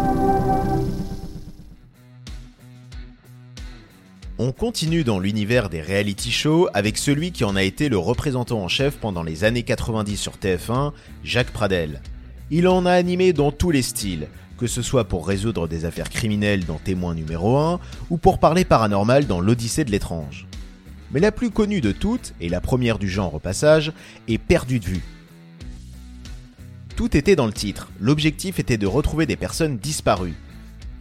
On 4.40 4.52
continue 4.52 5.04
dans 5.04 5.20
l'univers 5.20 5.70
des 5.70 5.82
reality 5.82 6.32
shows 6.32 6.68
avec 6.74 6.98
celui 6.98 7.32
qui 7.32 7.44
en 7.44 7.56
a 7.56 7.62
été 7.62 7.88
le 7.88 8.00
représentant 8.00 8.60
en 8.62 8.68
chef 8.68 8.98
pendant 8.98 9.22
les 9.22 9.44
années 9.44 9.62
90 9.62 10.18
sur 10.18 10.38
TF1, 10.38 10.92
Jacques 11.24 11.52
Pradel. 11.52 12.02
Il 12.50 12.68
en 12.68 12.88
a 12.88 12.92
animé 12.92 13.32
dans 13.32 13.52
tous 13.52 13.70
les 13.70 13.84
styles, 13.84 14.28
que 14.64 14.68
ce 14.70 14.82
soit 14.82 15.04
pour 15.04 15.28
résoudre 15.28 15.68
des 15.68 15.84
affaires 15.84 16.10
criminelles 16.10 16.64
dans 16.64 16.78
Témoin 16.78 17.16
numéro 17.16 17.58
1 17.58 17.82
ou 18.10 18.16
pour 18.16 18.40
parler 18.40 18.64
paranormal 18.64 19.28
dans 19.28 19.42
L'Odyssée 19.42 19.84
de 19.84 19.92
l'étrange. 19.92 20.48
Mais 21.12 21.20
la 21.20 21.34
plus 21.34 21.50
connue 21.50 21.82
de 21.82 21.92
toutes, 21.92 22.34
et 22.40 22.48
la 22.48 22.62
première 22.62 22.98
du 22.98 23.10
genre 23.10 23.34
au 23.34 23.40
passage, 23.40 23.92
est 24.30 24.38
Perdu 24.38 24.80
de 24.80 24.86
vue. 24.86 25.04
Tout 26.96 27.18
était 27.18 27.36
dans 27.36 27.46
le 27.46 27.52
titre, 27.52 27.90
l'objectif 28.00 28.58
était 28.58 28.78
de 28.78 28.88
retrouver 28.88 29.26
des 29.26 29.36
personnes 29.36 29.80
disparues. 29.80 30.38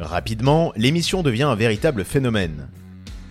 Rapidement, 0.00 0.73
l'émission 0.75 1.23
devient 1.23 1.45
un 1.45 1.54
véritable 1.54 2.02
phénomène. 2.02 2.66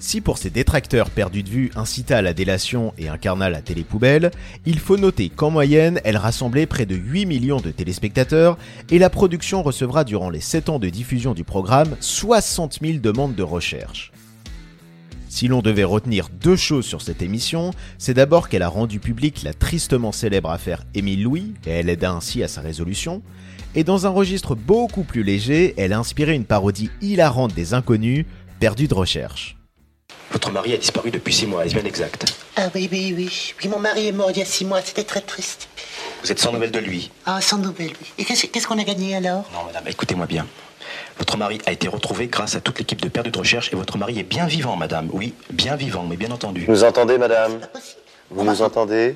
Si 0.02 0.20
pour 0.20 0.40
ses 0.40 0.50
détracteurs 0.50 1.12
perdus 1.12 1.44
de 1.44 1.50
vue 1.50 1.72
incita 1.76 2.18
à 2.18 2.22
la 2.24 2.34
délation 2.34 2.92
et 2.98 3.08
incarna 3.08 3.52
la 3.52 3.62
télépoubelle, 3.62 4.32
il 4.66 4.80
faut 4.80 4.98
noter 4.98 5.30
qu'en 5.30 5.52
moyenne, 5.52 6.02
elle 6.04 6.18
rassemblait 6.18 6.66
près 6.66 6.88
de 6.88 6.96
8 6.96 7.28
millions 7.28 7.62
de 7.62 7.70
téléspectateurs 7.70 8.58
et 8.90 8.98
la 8.98 9.12
production 9.12 9.62
recevra 9.62 10.04
durant 10.04 10.32
les 10.32 10.42
7 10.42 10.70
ans 10.70 10.80
de 10.80 10.90
diffusion 10.90 11.36
du 11.36 11.44
programme 11.44 11.96
60 12.00 12.80
000 12.82 12.98
demandes 12.98 13.36
de 13.36 13.44
recherche. 13.44 14.12
Si 15.30 15.48
l'on 15.48 15.62
devait 15.62 15.84
retenir 15.84 16.30
deux 16.30 16.56
choses 16.56 16.88
sur 16.88 17.04
cette 17.04 17.22
émission, 17.22 17.70
c'est 18.00 18.16
d'abord 18.16 18.50
qu'elle 18.50 18.64
a 18.64 18.70
rendu 18.70 19.00
public 19.00 19.44
la 19.44 19.54
tristement 19.54 20.12
célèbre 20.12 20.50
affaire 20.50 20.84
Émile 20.96 21.22
Louis, 21.22 21.54
et 21.68 21.70
elle 21.70 21.90
aida 21.90 22.12
ainsi 22.12 22.42
à 22.42 22.48
sa 22.48 22.62
résolution, 22.62 23.22
et 23.76 23.84
dans 23.84 24.08
un 24.08 24.10
registre 24.10 24.56
beaucoup 24.56 25.04
plus 25.04 25.22
léger, 25.22 25.76
elle 25.78 25.94
a 25.94 26.00
inspiré 26.00 26.34
une 26.34 26.46
parodie 26.46 26.90
hilarante 27.02 27.54
des 27.54 27.76
inconnus, 27.76 28.26
perdus 28.60 28.88
de 28.88 28.96
recherche. 28.96 29.61
Votre 30.32 30.52
mari 30.52 30.74
a 30.74 30.78
disparu 30.78 31.12
depuis 31.12 31.34
six 31.34 31.46
mois, 31.46 31.66
est-ce 31.66 31.74
bien 31.76 31.84
exact 31.84 32.26
Ah 32.56 32.70
oui, 32.74 32.88
oui, 32.92 33.14
oui. 33.18 33.54
Oui, 33.62 33.70
mon 33.70 33.80
mari 33.80 34.08
est 34.08 34.12
mort 34.12 34.32
il 34.32 34.38
y 34.38 34.42
a 34.42 34.46
six 34.46 34.64
mois, 34.66 34.82
c'était 34.82 35.04
très 35.04 35.22
triste. 35.22 35.68
Vous 36.24 36.32
êtes 36.32 36.40
sans 36.40 36.52
nouvelles 36.54 36.72
de 36.72 36.80
lui 36.80 37.12
Ah, 37.26 37.42
sans 37.42 37.58
nouvelles, 37.58 37.92
oui. 38.02 38.08
Et 38.18 38.26
qu'est-ce 38.26 38.68
qu'on 38.68 38.80
a 38.80 38.84
gagné 38.84 39.16
alors? 39.16 39.44
Non, 39.54 39.64
madame, 39.66 39.88
écoutez-moi 39.88 40.26
bien. 40.28 40.48
Votre 41.18 41.38
mari 41.38 41.60
a 41.66 41.72
été 41.72 41.88
retrouvé 41.88 42.28
grâce 42.28 42.56
à 42.56 42.62
toute 42.62 42.80
l'équipe 42.80 43.02
de 43.02 43.10
Perdu 43.10 43.30
de 43.32 43.38
Recherche 43.38 43.72
et 43.74 43.76
votre 43.76 43.98
mari 43.98 44.20
est 44.20 44.24
bien 44.24 44.46
vivant, 44.46 44.76
madame. 44.76 45.10
Oui, 45.12 45.34
bien 45.50 45.76
vivant, 45.76 46.06
mais 46.10 46.16
bien 46.16 46.32
entendu. 46.32 46.66
Vous 46.66 46.72
nous 46.72 46.84
entendez, 46.84 47.18
madame 47.18 47.60
Vous 48.30 48.44
nous 48.44 48.62
entendez 48.62 49.16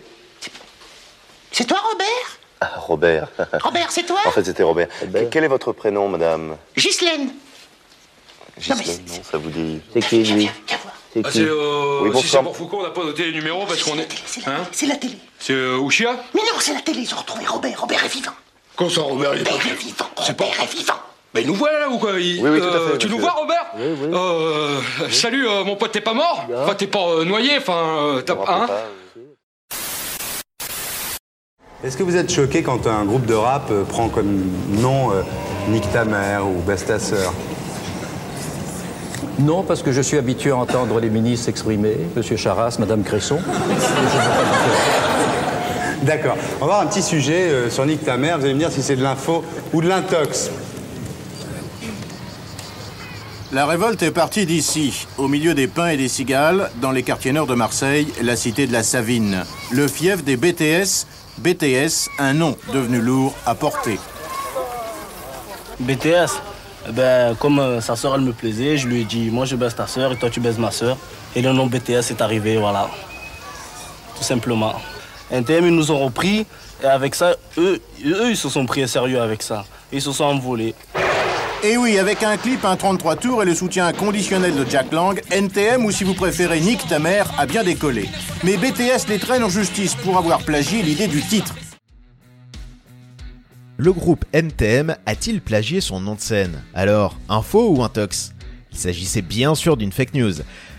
C'est 1.51 1.65
toi, 1.65 1.79
Robert? 1.91 2.39
Ah, 2.62 2.72
Robert. 2.77 3.27
Robert, 3.63 3.91
c'est 3.91 4.03
toi? 4.05 4.19
En 4.25 4.31
fait, 4.31 4.43
c'était 4.43 4.63
Robert. 4.63 4.88
Quel 5.31 5.43
est 5.45 5.48
votre 5.50 5.72
prénom, 5.72 6.10
madame? 6.10 6.57
Ghislaine. 6.77 7.29
Ghislaine, 8.60 9.01
non, 9.07 9.24
ça 9.29 9.38
vous 9.38 9.50
dit... 9.50 9.81
C'est 9.93 10.01
qui, 10.01 10.24
lui? 10.24 10.50
C'est 11.15 11.22
Ah, 11.24 11.31
qui 11.31 11.38
c'est, 11.38 11.45
euh, 11.48 12.00
Oui, 12.01 12.12
si 12.22 12.27
c'est 12.27 12.39
pour 12.43 12.57
Foucault, 12.57 12.79
on 12.81 12.84
n'a 12.84 12.89
pas 12.89 13.05
noté 13.05 13.24
les 13.27 13.31
numéros 13.31 13.63
parce 13.65 13.81
qu'on 13.84 13.98
est. 13.98 14.07
Hein 14.48 14.63
C'est 14.74 14.86
la 14.86 14.98
télé. 14.98 15.17
C'est 15.39 15.53
euh, 15.53 15.79
Ushia 15.88 16.12
Mais 16.34 16.41
non, 16.41 16.60
c'est 16.60 16.74
la 16.74 16.81
télé, 16.81 17.00
ils 17.03 17.13
ont 17.13 17.17
retrouvé 17.19 17.45
Robert. 17.45 17.79
Robert 17.79 18.03
est 18.03 18.10
vivant. 18.13 18.34
Comment 18.75 18.89
ça, 18.89 19.01
Robert 19.01 19.34
il 19.34 19.39
est 19.41 19.43
pas 19.45 19.51
Robert 19.51 19.67
est 19.72 19.75
vivant. 19.75 20.05
Robert 20.17 20.62
est 20.62 20.75
vivant. 20.77 20.93
Mais 21.34 21.41
il 21.43 21.48
nous 21.48 21.53
voit 21.55 21.72
là 21.72 21.88
ou 21.89 22.00
quoi 22.00 22.19
il- 22.19 22.43
Oui, 22.43 22.50
oui, 22.50 22.60
tout 22.60 22.65
à 22.65 22.69
euh, 22.75 22.91
fait, 22.91 22.98
Tu 22.98 23.07
nous 23.07 23.17
vois, 23.19 23.31
Robert 23.31 23.65
Oui, 23.77 23.84
oui. 24.01 24.10
Euh, 24.13 24.81
salut, 25.10 25.48
euh, 25.48 25.63
mon 25.63 25.77
pote, 25.77 25.93
t'es 25.93 26.01
pas 26.01 26.13
mort 26.13 26.45
Enfin, 26.53 26.75
t'es 26.75 26.88
pas 26.88 27.07
euh, 27.07 27.24
noyé, 27.24 27.57
enfin, 27.60 28.17
euh, 28.17 28.22
t'as 28.22 28.34
hein 28.50 28.67
Est-ce 31.81 31.95
que 31.95 32.03
vous 32.03 32.17
êtes 32.17 32.29
choqué 32.31 32.62
quand 32.62 32.88
un 32.88 33.05
groupe 33.05 33.25
de 33.25 33.34
rap 33.36 33.72
prend 33.88 34.10
comme 34.10 34.51
nom 34.69 35.12
euh, 35.13 35.22
Nick 35.69 35.89
ta 35.93 36.03
mère 36.03 36.45
ou 36.45 36.55
Basse 36.62 36.86
ta 36.86 37.00
sœur 37.00 37.34
Non, 39.39 39.63
parce 39.63 39.84
que 39.84 39.91
je 39.91 40.01
suis 40.01 40.17
habitué 40.17 40.51
à 40.51 40.57
entendre 40.57 41.00
les 41.00 41.10
ministres 41.10 41.45
s'exprimer, 41.45 41.98
Monsieur 42.15 42.38
Charras, 42.38 42.77
Madame 42.79 43.03
Cresson. 43.03 43.39
D'accord. 46.03 46.38
On 46.57 46.65
va 46.65 46.65
voir 46.65 46.81
un 46.81 46.88
petit 46.88 47.01
sujet 47.01 47.50
euh, 47.50 47.69
sur 47.69 47.86
Nick 47.86 48.03
ta 48.05 48.15
mère. 48.15 48.38
Vous 48.38 48.45
allez 48.45 48.53
me 48.53 48.60
dire 48.60 48.72
si 48.72 48.84
c'est 48.84 48.95
de 48.95 49.03
l'info 49.03 49.43
ou 49.74 49.81
de 49.81 49.88
l'intox. 49.88 50.51
La 53.51 53.65
révolte 53.65 54.03
est 54.03 54.12
partie 54.12 54.45
d'ici, 54.45 55.07
au 55.17 55.27
milieu 55.27 55.53
des 55.53 55.67
pins 55.67 55.88
et 55.88 55.98
des 55.98 56.10
cigales, 56.10 56.69
dans 56.81 56.91
les 56.91 57.03
quartiers 57.03 57.31
nord 57.31 57.48
de 57.48 57.55
Marseille, 57.55 58.07
la 58.22 58.36
cité 58.36 58.67
de 58.67 58.74
la 58.74 58.84
Savine. 58.84 59.43
Le 59.72 59.88
fief 59.88 60.24
des 60.24 60.36
BTS, 60.36 61.07
BTS, 61.38 62.10
un 62.19 62.34
nom 62.34 62.57
devenu 62.74 63.00
lourd 63.00 63.34
à 63.45 63.55
porter. 63.55 63.98
BTS, 65.79 66.41
ben, 66.92 67.36
comme 67.36 67.60
euh, 67.60 67.82
sa 67.82 67.96
sœur 67.96 68.15
elle 68.15 68.22
me 68.22 68.34
plaisait, 68.34 68.77
je 68.77 68.88
lui 68.88 69.01
ai 69.01 69.04
dit 69.04 69.30
moi 69.30 69.46
je 69.46 69.56
baisse 69.56 69.75
ta 69.75 69.88
sœur 69.88 70.12
et 70.12 70.15
toi 70.15 70.30
tu 70.30 70.39
baisses 70.39 70.58
ma 70.58 70.72
sœur. 70.72 70.98
Et 71.36 71.42
le 71.42 71.51
nom 71.51 71.68
BTS 71.68 72.12
est 72.12 72.22
arrivé, 72.22 72.58
voilà. 72.58 72.89
Tout 74.18 74.24
simplement. 74.24 74.75
NTM 75.32 75.68
ils 75.68 75.75
nous 75.75 75.92
ont 75.92 76.00
repris 76.00 76.46
et 76.84 76.86
avec 76.86 77.15
ça, 77.15 77.36
eux, 77.58 77.82
eux 78.06 78.30
ils 78.30 78.38
se 78.38 78.50
sont 78.50 78.65
pris 78.65 78.88
sérieux 78.88 79.22
avec 79.22 79.42
ça. 79.42 79.65
Ils 79.92 80.01
se 80.01 80.12
sont 80.12 80.25
envolés. 80.25 80.75
Et 81.63 81.77
oui, 81.77 81.98
avec 81.98 82.22
un 82.22 82.38
clip, 82.38 82.63
un 82.63 82.75
33 82.75 83.15
tours 83.15 83.42
et 83.42 83.46
le 83.46 83.56
soutien 83.56 83.88
inconditionnel 83.88 84.54
de 84.56 84.70
Jack 84.70 84.92
Lang, 84.92 85.20
NTM 85.32 85.84
ou 85.84 85.92
si 85.92 86.04
vous 86.04 86.13
préférez 86.13 86.60
Nick 86.60 86.88
ta 86.88 86.98
a 87.38 87.46
bien 87.48 87.63
décollé. 87.63 88.08
Mais 88.44 88.58
BTS 88.58 89.08
les 89.10 89.18
traîne 89.18 89.44
en 89.44 89.50
justice 89.50 89.96
pour 89.96 90.18
avoir 90.18 90.44
plagié 90.44 90.84
l'idée 90.84 91.08
du 91.08 91.22
titre. 91.24 91.56
Le 93.77 93.91
groupe 93.91 94.24
NTM 94.32 94.96
a-t-il 95.05 95.41
plagié 95.41 95.82
son 95.82 96.00
nom 96.00 96.15
de 96.15 96.22
scène? 96.22 96.63
Alors, 96.74 97.20
info 97.27 97.75
ou 97.75 97.84
intox? 97.84 98.34
Il 98.72 98.77
s'agissait 98.77 99.22
bien 99.22 99.53
sûr 99.53 99.75
d'une 99.75 99.91
fake 99.91 100.13
news. 100.13 100.34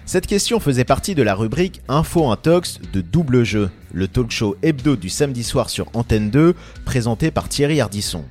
Cette 0.06 0.26
question 0.26 0.60
faisait 0.60 0.84
partie 0.84 1.14
de 1.14 1.22
la 1.22 1.34
rubrique 1.34 1.82
Info 1.88 2.30
Intox 2.30 2.78
de 2.94 3.02
Double 3.02 3.44
Jeu, 3.44 3.70
le 3.92 4.08
talk 4.08 4.30
show 4.30 4.56
hebdo 4.62 4.96
du 4.96 5.10
samedi 5.10 5.42
soir 5.42 5.68
sur 5.68 5.88
Antenne 5.92 6.30
2, 6.30 6.54
présenté 6.86 7.30
par 7.30 7.50
Thierry 7.50 7.82
Ardisson. 7.82 8.24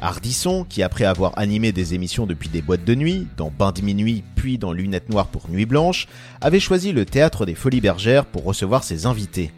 Ardisson, 0.00 0.66
qui 0.68 0.82
après 0.82 1.04
avoir 1.04 1.38
animé 1.38 1.70
des 1.70 1.94
émissions 1.94 2.26
depuis 2.26 2.48
des 2.48 2.62
boîtes 2.62 2.84
de 2.84 2.96
nuit, 2.96 3.28
dans 3.36 3.52
Bain 3.56 3.70
de 3.70 3.82
minuit 3.82 4.24
puis 4.34 4.58
dans 4.58 4.72
Lunettes 4.72 5.08
noires 5.08 5.28
pour 5.28 5.48
Nuit 5.50 5.66
blanche, 5.66 6.08
avait 6.40 6.58
choisi 6.58 6.90
le 6.90 7.04
théâtre 7.04 7.46
des 7.46 7.54
Folies 7.54 7.80
Bergères 7.80 8.26
pour 8.26 8.42
recevoir 8.42 8.82
ses 8.82 9.06
invités. 9.06 9.52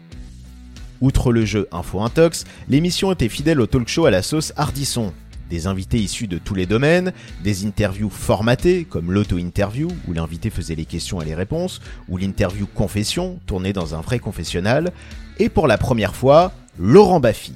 Outre 1.03 1.33
le 1.33 1.43
jeu 1.43 1.67
Info 1.73 1.99
Intox, 1.99 2.45
l'émission 2.69 3.11
était 3.11 3.27
fidèle 3.27 3.59
au 3.59 3.67
talk 3.67 3.89
show 3.89 4.05
à 4.05 4.09
la 4.09 4.21
sauce 4.21 4.53
Ardisson. 4.55 5.11
Des 5.49 5.67
invités 5.67 5.97
issus 5.97 6.27
de 6.27 6.37
tous 6.37 6.55
les 6.55 6.65
domaines, 6.65 7.11
des 7.43 7.65
interviews 7.65 8.09
formatées 8.09 8.85
comme 8.89 9.11
l'auto-interview 9.11 9.89
où 10.07 10.13
l'invité 10.13 10.49
faisait 10.49 10.75
les 10.75 10.85
questions 10.85 11.21
et 11.21 11.25
les 11.25 11.35
réponses, 11.35 11.81
ou 12.07 12.15
l'interview 12.15 12.67
confession 12.67 13.37
tournée 13.47 13.73
dans 13.73 13.95
un 13.95 13.99
vrai 13.99 14.19
confessionnal, 14.19 14.93
et 15.39 15.49
pour 15.49 15.67
la 15.67 15.77
première 15.77 16.15
fois, 16.15 16.53
Laurent 16.79 17.19
Baffy. 17.19 17.51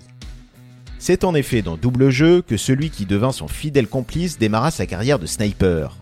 C'est 1.00 1.24
en 1.24 1.34
effet 1.34 1.62
dans 1.62 1.78
Double 1.78 2.10
Jeu 2.10 2.42
que 2.42 2.58
celui 2.58 2.90
qui 2.90 3.06
devint 3.06 3.32
son 3.32 3.48
fidèle 3.48 3.88
complice 3.88 4.38
démarra 4.38 4.72
sa 4.72 4.86
carrière 4.86 5.20
de 5.20 5.26
sniper. 5.26 5.96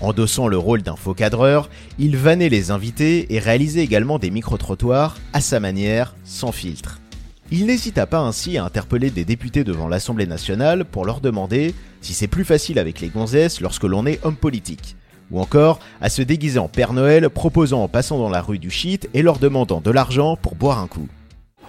Endossant 0.00 0.46
le 0.46 0.58
rôle 0.58 0.82
d'un 0.82 0.94
faux 0.94 1.14
cadreur, 1.14 1.68
il 1.98 2.16
vannait 2.16 2.48
les 2.48 2.70
invités 2.70 3.34
et 3.34 3.40
réalisait 3.40 3.82
également 3.82 4.18
des 4.18 4.30
micro-trottoirs 4.30 5.16
à 5.32 5.40
sa 5.40 5.58
manière, 5.58 6.14
sans 6.24 6.52
filtre. 6.52 7.00
Il 7.50 7.66
n'hésita 7.66 8.06
pas 8.06 8.20
ainsi 8.20 8.58
à 8.58 8.64
interpeller 8.64 9.10
des 9.10 9.24
députés 9.24 9.64
devant 9.64 9.88
l'Assemblée 9.88 10.26
nationale 10.26 10.84
pour 10.84 11.04
leur 11.04 11.20
demander 11.20 11.74
si 12.00 12.14
c'est 12.14 12.28
plus 12.28 12.44
facile 12.44 12.78
avec 12.78 13.00
les 13.00 13.08
gonzesses 13.08 13.60
lorsque 13.60 13.84
l'on 13.84 14.06
est 14.06 14.24
homme 14.24 14.36
politique. 14.36 14.96
Ou 15.30 15.40
encore 15.40 15.80
à 16.00 16.10
se 16.10 16.22
déguiser 16.22 16.58
en 16.58 16.68
Père 16.68 16.92
Noël, 16.92 17.28
proposant 17.28 17.82
en 17.82 17.88
passant 17.88 18.18
dans 18.18 18.30
la 18.30 18.40
rue 18.40 18.58
du 18.58 18.70
shit 18.70 19.08
et 19.14 19.22
leur 19.22 19.38
demandant 19.38 19.80
de 19.80 19.90
l'argent 19.90 20.36
pour 20.36 20.54
boire 20.54 20.78
un 20.78 20.86
coup. 20.86 21.08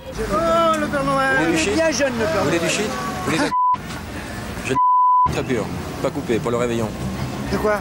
Oh, 0.07 0.11
le 0.79 0.87
Père 0.87 1.03
Noël, 1.03 1.49
il 1.51 1.69
est 1.69 1.73
bien 1.73 1.91
jeune, 1.91 2.13
le 2.13 2.25
Père 2.25 2.43
Vous 2.43 2.49
voulez 2.49 2.59
du 2.59 2.69
shit 2.69 2.85
Vous 3.25 3.31
voulez 3.31 3.37
de... 3.37 3.43
Je 4.67 4.73
très 5.31 5.43
pur, 5.47 5.65
pas 6.01 6.11
coupé, 6.11 6.37
pour 6.37 6.51
le 6.51 6.57
réveillon. 6.57 6.87
De 7.51 7.57
quoi? 7.57 7.79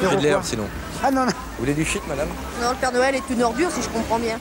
J'ai 0.00 0.16
de 0.16 0.22
l'herbe 0.22 0.42
sinon? 0.44 0.64
Ah 1.02 1.10
non, 1.10 1.24
non. 1.24 1.32
Vous 1.32 1.60
voulez 1.60 1.74
du 1.74 1.84
shit, 1.84 2.02
madame? 2.06 2.28
Non, 2.60 2.70
le 2.70 2.76
Père 2.76 2.92
Noël 2.92 3.14
est 3.14 3.30
une 3.30 3.42
ordure, 3.42 3.70
si 3.70 3.82
je 3.82 3.88
comprends 3.88 4.18
bien. 4.18 4.38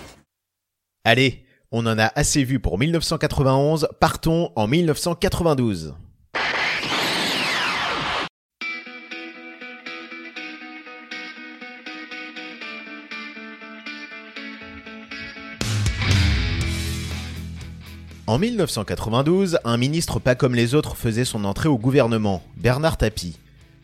Allez, 1.06 1.46
on 1.72 1.86
en 1.86 1.98
a 1.98 2.12
assez 2.16 2.44
vu 2.44 2.60
pour 2.60 2.78
1991, 2.78 3.88
partons 4.00 4.52
en 4.56 4.68
1992. 4.68 5.96
En 18.28 18.40
1992, 18.40 19.60
un 19.64 19.78
ministre 19.78 20.20
pas 20.20 20.36
comme 20.36 20.56
les 20.56 20.74
autres 20.74 20.98
faisait 20.98 21.26
son 21.26 21.46
entrée 21.46 21.70
au 21.70 21.78
gouvernement, 21.78 22.42
Bernard 22.58 22.98
Tapie. 22.98 23.38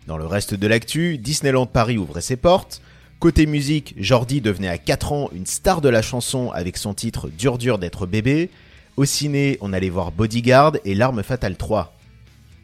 Dans 0.08 0.18
le 0.18 0.26
reste 0.26 0.54
de 0.54 0.68
l'actu, 0.68 1.18
Disneyland 1.18 1.68
Paris 1.68 1.98
ouvrait 1.98 2.22
ses 2.22 2.36
portes. 2.36 2.82
Côté 3.20 3.46
musique, 3.46 3.94
Jordi 3.98 4.42
devenait 4.42 4.68
à 4.68 4.80
4 4.80 5.12
ans 5.12 5.30
une 5.34 5.46
star 5.46 5.80
de 5.80 5.90
la 5.90 6.02
chanson 6.02 6.50
avec 6.52 6.78
son 6.78 6.94
titre 6.94 7.30
Dur 7.30 7.58
dur 7.58 7.78
d'être 7.78 8.08
bébé. 8.08 8.50
Au 8.98 9.06
ciné, 9.06 9.58
on 9.62 9.74
allait 9.74 9.90
voir 9.90 10.12
Bodyguard 10.12 10.74
et 10.86 10.96
L'arme 10.96 11.22
fatale 11.22 11.56
3. 11.56 11.96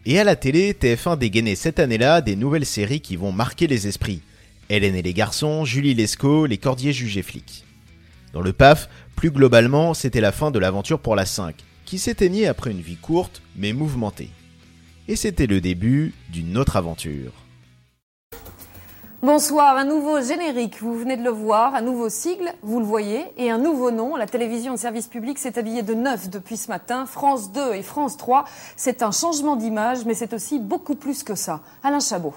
Et 0.05 0.19
à 0.19 0.23
la 0.23 0.35
télé, 0.35 0.73
TF1 0.73 1.17
dégainait 1.17 1.55
cette 1.55 1.79
année-là 1.79 2.21
des 2.21 2.35
nouvelles 2.35 2.65
séries 2.65 3.01
qui 3.01 3.17
vont 3.17 3.31
marquer 3.31 3.67
les 3.67 3.87
esprits. 3.87 4.21
Hélène 4.69 4.95
et 4.95 5.01
les 5.01 5.13
garçons, 5.13 5.63
Julie 5.63 5.93
Lescaut, 5.93 6.45
les 6.45 6.57
cordiers 6.57 6.93
jugés 6.93 7.21
flics. 7.21 7.65
Dans 8.33 8.41
le 8.41 8.51
PAF, 8.51 8.89
plus 9.15 9.31
globalement, 9.31 9.93
c'était 9.93 10.21
la 10.21 10.31
fin 10.31 10.51
de 10.51 10.59
l'aventure 10.59 10.99
pour 10.99 11.15
la 11.15 11.25
5, 11.25 11.55
qui 11.85 11.99
s'éteignait 11.99 12.47
après 12.47 12.71
une 12.71 12.81
vie 12.81 12.97
courte 12.97 13.41
mais 13.55 13.73
mouvementée. 13.73 14.29
Et 15.09 15.15
c'était 15.15 15.47
le 15.47 15.61
début 15.61 16.13
d'une 16.29 16.57
autre 16.57 16.75
aventure. 16.75 17.31
Bonsoir, 19.23 19.77
un 19.77 19.85
nouveau 19.85 20.21
générique, 20.21 20.81
vous 20.81 20.99
venez 20.99 21.15
de 21.15 21.23
le 21.23 21.29
voir, 21.29 21.73
un 21.75 21.81
nouveau 21.81 22.09
sigle, 22.09 22.51
vous 22.61 22.79
le 22.79 22.85
voyez, 22.85 23.25
et 23.37 23.49
un 23.49 23.57
nouveau 23.57 23.89
nom. 23.89 24.17
La 24.17 24.27
télévision 24.27 24.73
de 24.73 24.77
service 24.77 25.07
public 25.07 25.39
s'est 25.39 25.57
habillée 25.57 25.81
de 25.81 25.93
neuf 25.93 26.29
depuis 26.29 26.57
ce 26.57 26.67
matin. 26.67 27.05
France 27.05 27.53
2 27.53 27.73
et 27.73 27.83
France 27.83 28.17
3, 28.17 28.43
c'est 28.75 29.01
un 29.01 29.11
changement 29.11 29.55
d'image, 29.55 30.05
mais 30.05 30.13
c'est 30.13 30.33
aussi 30.33 30.59
beaucoup 30.59 30.95
plus 30.95 31.23
que 31.23 31.35
ça. 31.35 31.61
Alain 31.83 32.01
Chabot. 32.01 32.35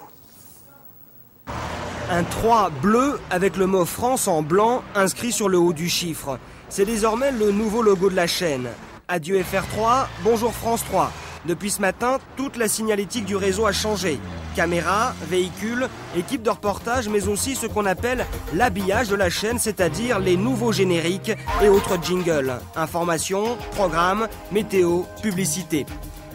Un 2.09 2.23
3 2.23 2.71
bleu 2.81 3.19
avec 3.31 3.57
le 3.57 3.67
mot 3.67 3.85
France 3.85 4.29
en 4.29 4.43
blanc 4.43 4.83
inscrit 4.95 5.33
sur 5.33 5.49
le 5.49 5.59
haut 5.59 5.73
du 5.73 5.89
chiffre. 5.89 6.39
C'est 6.69 6.87
désormais 6.87 7.33
le 7.33 7.51
nouveau 7.51 7.83
logo 7.83 8.11
de 8.11 8.17
la 8.17 8.29
chaîne. 8.29 8.69
Adieu 9.09 9.41
FR3, 9.41 10.07
bonjour 10.23 10.53
France 10.53 10.85
3. 10.85 11.11
Depuis 11.47 11.71
ce 11.71 11.81
matin, 11.81 12.19
toute 12.37 12.59
la 12.59 12.69
signalétique 12.69 13.25
du 13.25 13.35
réseau 13.35 13.65
a 13.65 13.73
changé. 13.73 14.19
Caméras, 14.57 15.15
véhicules, 15.29 15.89
équipe 16.17 16.43
de 16.43 16.51
reportage, 16.51 17.09
mais 17.09 17.29
aussi 17.29 17.55
ce 17.55 17.67
qu'on 17.67 17.87
appelle 17.87 18.27
l'habillage 18.55 19.09
de 19.09 19.15
la 19.15 19.31
chaîne, 19.31 19.59
c'est-à-dire 19.59 20.19
les 20.19 20.37
nouveaux 20.37 20.73
génériques 20.73 21.33
et 21.63 21.69
autres 21.69 22.03
jingles. 22.03 22.53
Informations, 22.77 23.57
programmes, 23.73 24.29
météo, 24.53 25.03
publicité. 25.23 25.87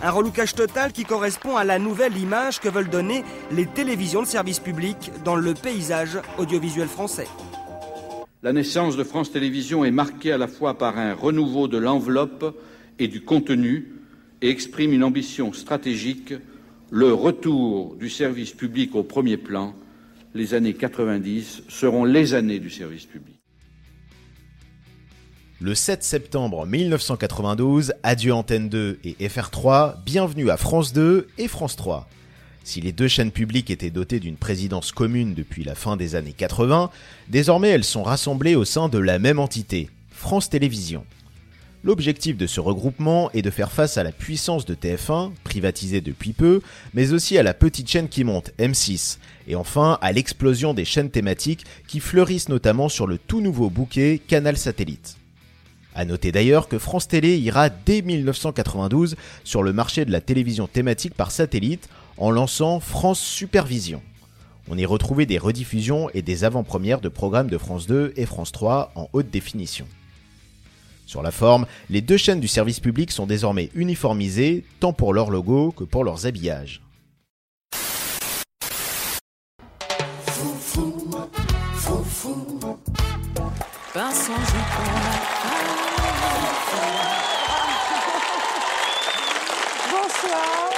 Un 0.02 0.10
relookage 0.10 0.56
total 0.56 0.92
qui 0.92 1.06
correspond 1.06 1.56
à 1.56 1.64
la 1.64 1.78
nouvelle 1.78 2.18
image 2.18 2.60
que 2.60 2.68
veulent 2.68 2.90
donner 2.90 3.24
les 3.52 3.68
télévisions 3.68 4.24
de 4.24 4.28
service 4.28 4.60
public 4.60 5.12
dans 5.24 5.36
le 5.36 5.54
paysage 5.54 6.18
audiovisuel 6.40 6.88
français. 6.88 7.28
La 8.42 8.54
naissance 8.54 8.98
de 8.98 9.04
France 9.04 9.32
Télévisions 9.32 9.86
est 9.86 9.92
marquée 9.92 10.32
à 10.32 10.38
la 10.38 10.48
fois 10.48 10.78
par 10.78 10.98
un 10.98 11.14
renouveau 11.14 11.68
de 11.68 11.78
l'enveloppe 11.78 12.56
et 13.00 13.08
du 13.08 13.24
contenu 13.24 13.95
et 14.42 14.50
exprime 14.50 14.94
une 14.94 15.04
ambition 15.04 15.54
stratégique, 15.54 16.34
le 16.92 17.14
retour 17.14 17.96
du 17.96 18.10
service 18.10 18.52
public 18.52 18.96
au 18.96 19.04
premier 19.04 19.38
plan. 19.38 19.74
Les 20.34 20.54
années 20.54 20.74
90 20.74 21.64
seront 21.70 22.04
les 22.04 22.34
années 22.34 22.60
du 22.60 22.70
service 22.70 23.06
public. 23.06 23.36
Le 25.62 25.74
7 25.74 26.04
septembre 26.04 26.66
1992, 26.66 27.94
adieu 28.04 28.34
Antenne 28.34 28.68
2 28.68 29.00
et 29.06 29.28
FR3, 29.28 30.04
bienvenue 30.06 30.50
à 30.50 30.58
France 30.58 30.92
2 30.92 31.28
et 31.38 31.48
France 31.48 31.78
3. 31.78 32.10
Si 32.66 32.82
les 32.82 32.92
deux 32.92 33.08
chaînes 33.08 33.32
publiques 33.32 33.70
étaient 33.70 33.90
dotées 33.90 34.20
d'une 34.20 34.36
présidence 34.36 34.92
commune 34.92 35.34
depuis 35.34 35.64
la 35.64 35.76
fin 35.76 35.96
des 35.96 36.16
années 36.16 36.34
80, 36.34 36.90
désormais 37.30 37.70
elles 37.70 37.86
sont 37.86 38.04
rassemblées 38.04 38.56
au 38.56 38.66
sein 38.66 38.90
de 38.90 38.98
la 38.98 39.18
même 39.18 39.40
entité, 39.40 39.90
France 40.10 40.50
Télévisions. 40.50 41.06
L'objectif 41.86 42.36
de 42.36 42.48
ce 42.48 42.60
regroupement 42.60 43.30
est 43.34 43.44
de 43.44 43.52
faire 43.52 43.72
face 43.72 44.00
à 44.00 44.04
la 44.04 44.12
puissance 44.12 44.66
de 44.66 44.74
TF1, 44.74 45.34
privatisée 45.44 46.02
depuis 46.02 46.34
peu, 46.34 46.62
mais 46.96 47.14
aussi 47.14 47.38
à 47.38 47.44
la 47.44 47.54
petite 47.54 47.88
chaîne 47.88 48.10
qui 48.10 48.24
monte, 48.24 48.54
M6, 48.58 49.20
et 49.48 49.56
enfin 49.56 50.00
à 50.02 50.12
l'explosion 50.12 50.74
des 50.74 50.84
chaînes 50.84 51.12
thématiques 51.12 51.64
qui 51.88 52.00
fleurissent 52.00 52.50
notamment 52.50 52.90
sur 52.90 53.06
le 53.06 53.20
tout 53.20 53.40
nouveau 53.40 53.70
bouquet 53.70 54.20
Canal 54.28 54.58
Satellite. 54.58 55.18
A 55.94 56.06
noter 56.06 56.32
d'ailleurs 56.32 56.70
que 56.70 56.80
France 56.80 57.08
Télé 57.08 57.38
ira 57.38 57.70
dès 57.70 58.02
1992 58.02 59.16
sur 59.44 59.62
le 59.62 59.72
marché 59.72 60.06
de 60.06 60.12
la 60.12 60.22
télévision 60.22 60.66
thématique 60.66 61.14
par 61.14 61.30
satellite 61.30 61.88
en 62.18 62.32
lançant 62.32 62.80
France 62.80 63.20
Supervision. 63.20 64.02
On 64.72 64.78
y 64.80 64.88
retrouvait 64.88 65.28
des 65.28 65.38
rediffusions 65.38 66.10
et 66.16 66.24
des 66.24 66.46
avant-premières 66.46 67.00
de 67.00 67.10
programmes 67.10 67.52
de 67.52 67.60
France 67.60 67.86
2 67.86 68.14
et 68.16 68.26
France 68.26 68.52
3 68.52 68.92
en 68.96 69.08
haute 69.14 69.30
définition. 69.30 69.86
Sur 71.06 71.22
la 71.22 71.32
forme, 71.32 71.66
les 71.90 72.02
deux 72.02 72.18
chaînes 72.18 72.40
du 72.40 72.48
service 72.48 72.80
public 72.80 73.12
sont 73.12 73.28
désormais 73.28 73.70
uniformisées, 73.76 74.66
tant 74.80 74.92
pour 74.92 75.14
leur 75.14 75.30
logo 75.30 75.72
que 75.72 75.84
pour 75.84 76.04
leurs 76.04 76.26
habillages. 76.26 76.82
Bonsoir. 89.92 90.70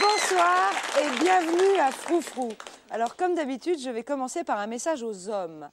Bonsoir 0.00 0.72
et 0.98 1.20
bienvenue 1.20 1.78
à 1.80 1.90
Froufrou. 1.90 2.52
Alors 2.90 3.16
comme 3.16 3.34
d'habitude, 3.34 3.78
je 3.82 3.90
vais 3.90 4.04
commencer 4.04 4.44
par 4.44 4.58
un 4.58 4.66
message 4.66 5.02
aux 5.02 5.28
hommes. 5.28 5.68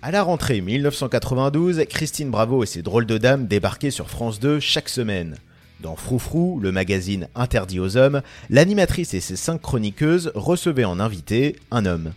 À 0.00 0.12
la 0.12 0.22
rentrée 0.22 0.60
1992, 0.60 1.84
Christine 1.88 2.30
Bravo 2.30 2.62
et 2.62 2.66
ses 2.66 2.82
drôles 2.82 3.04
de 3.04 3.18
dames 3.18 3.48
débarquaient 3.48 3.90
sur 3.90 4.08
France 4.08 4.38
2 4.38 4.60
chaque 4.60 4.88
semaine. 4.88 5.34
Dans 5.80 5.96
Froufrou, 5.96 6.60
le 6.60 6.70
magazine 6.70 7.26
interdit 7.34 7.80
aux 7.80 7.96
hommes, 7.96 8.22
l'animatrice 8.48 9.12
et 9.14 9.20
ses 9.20 9.34
cinq 9.34 9.60
chroniqueuses 9.60 10.30
recevaient 10.36 10.84
en 10.84 11.00
invité 11.00 11.56
un 11.72 11.84
homme. 11.84 12.12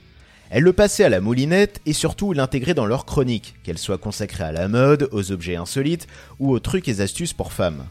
Elles 0.51 0.61
le 0.61 0.73
passaient 0.73 1.05
à 1.05 1.09
la 1.09 1.21
moulinette 1.21 1.81
et 1.87 1.93
surtout 1.93 2.33
l'intégraient 2.33 2.75
dans 2.75 2.85
leurs 2.85 3.07
chroniques, 3.07 3.55
qu'elles 3.63 3.79
soient 3.79 3.97
consacrées 3.97 4.43
à 4.43 4.51
la 4.51 4.67
mode, 4.67 5.09
aux 5.11 5.31
objets 5.31 5.55
insolites 5.55 6.07
ou 6.39 6.51
aux 6.51 6.59
trucs 6.59 6.87
et 6.87 7.01
astuces 7.01 7.33
pour 7.33 7.51
femmes. 7.51 7.85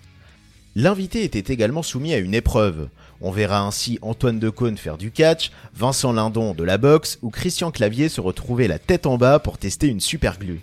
L'invité 0.76 1.24
était 1.24 1.52
également 1.52 1.82
soumis 1.82 2.14
à 2.14 2.18
une 2.18 2.34
épreuve. 2.34 2.90
On 3.22 3.30
verra 3.30 3.60
ainsi 3.60 3.98
Antoine 4.00 4.38
Decaune 4.38 4.78
faire 4.78 4.96
du 4.96 5.10
catch, 5.10 5.50
Vincent 5.74 6.12
Lindon 6.12 6.54
de 6.54 6.64
la 6.64 6.78
boxe 6.78 7.18
ou 7.20 7.28
Christian 7.28 7.70
Clavier 7.70 8.08
se 8.08 8.22
retrouver 8.22 8.66
la 8.66 8.78
tête 8.78 9.06
en 9.06 9.18
bas 9.18 9.38
pour 9.38 9.58
tester 9.58 9.88
une 9.88 10.00
super 10.00 10.38
glue. 10.38 10.62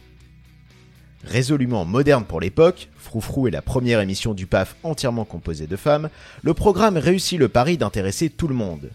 Résolument 1.23 1.85
moderne 1.85 2.25
pour 2.25 2.39
l'époque, 2.39 2.89
Froufrou 2.97 3.47
est 3.47 3.51
la 3.51 3.61
première 3.61 4.01
émission 4.01 4.33
du 4.33 4.47
PAF 4.47 4.75
entièrement 4.83 5.25
composée 5.25 5.67
de 5.67 5.75
femmes, 5.75 6.09
le 6.41 6.53
programme 6.55 6.97
réussit 6.97 7.37
le 7.37 7.47
pari 7.47 7.77
d'intéresser 7.77 8.29
tout 8.29 8.47
le 8.47 8.55
monde. 8.55 8.89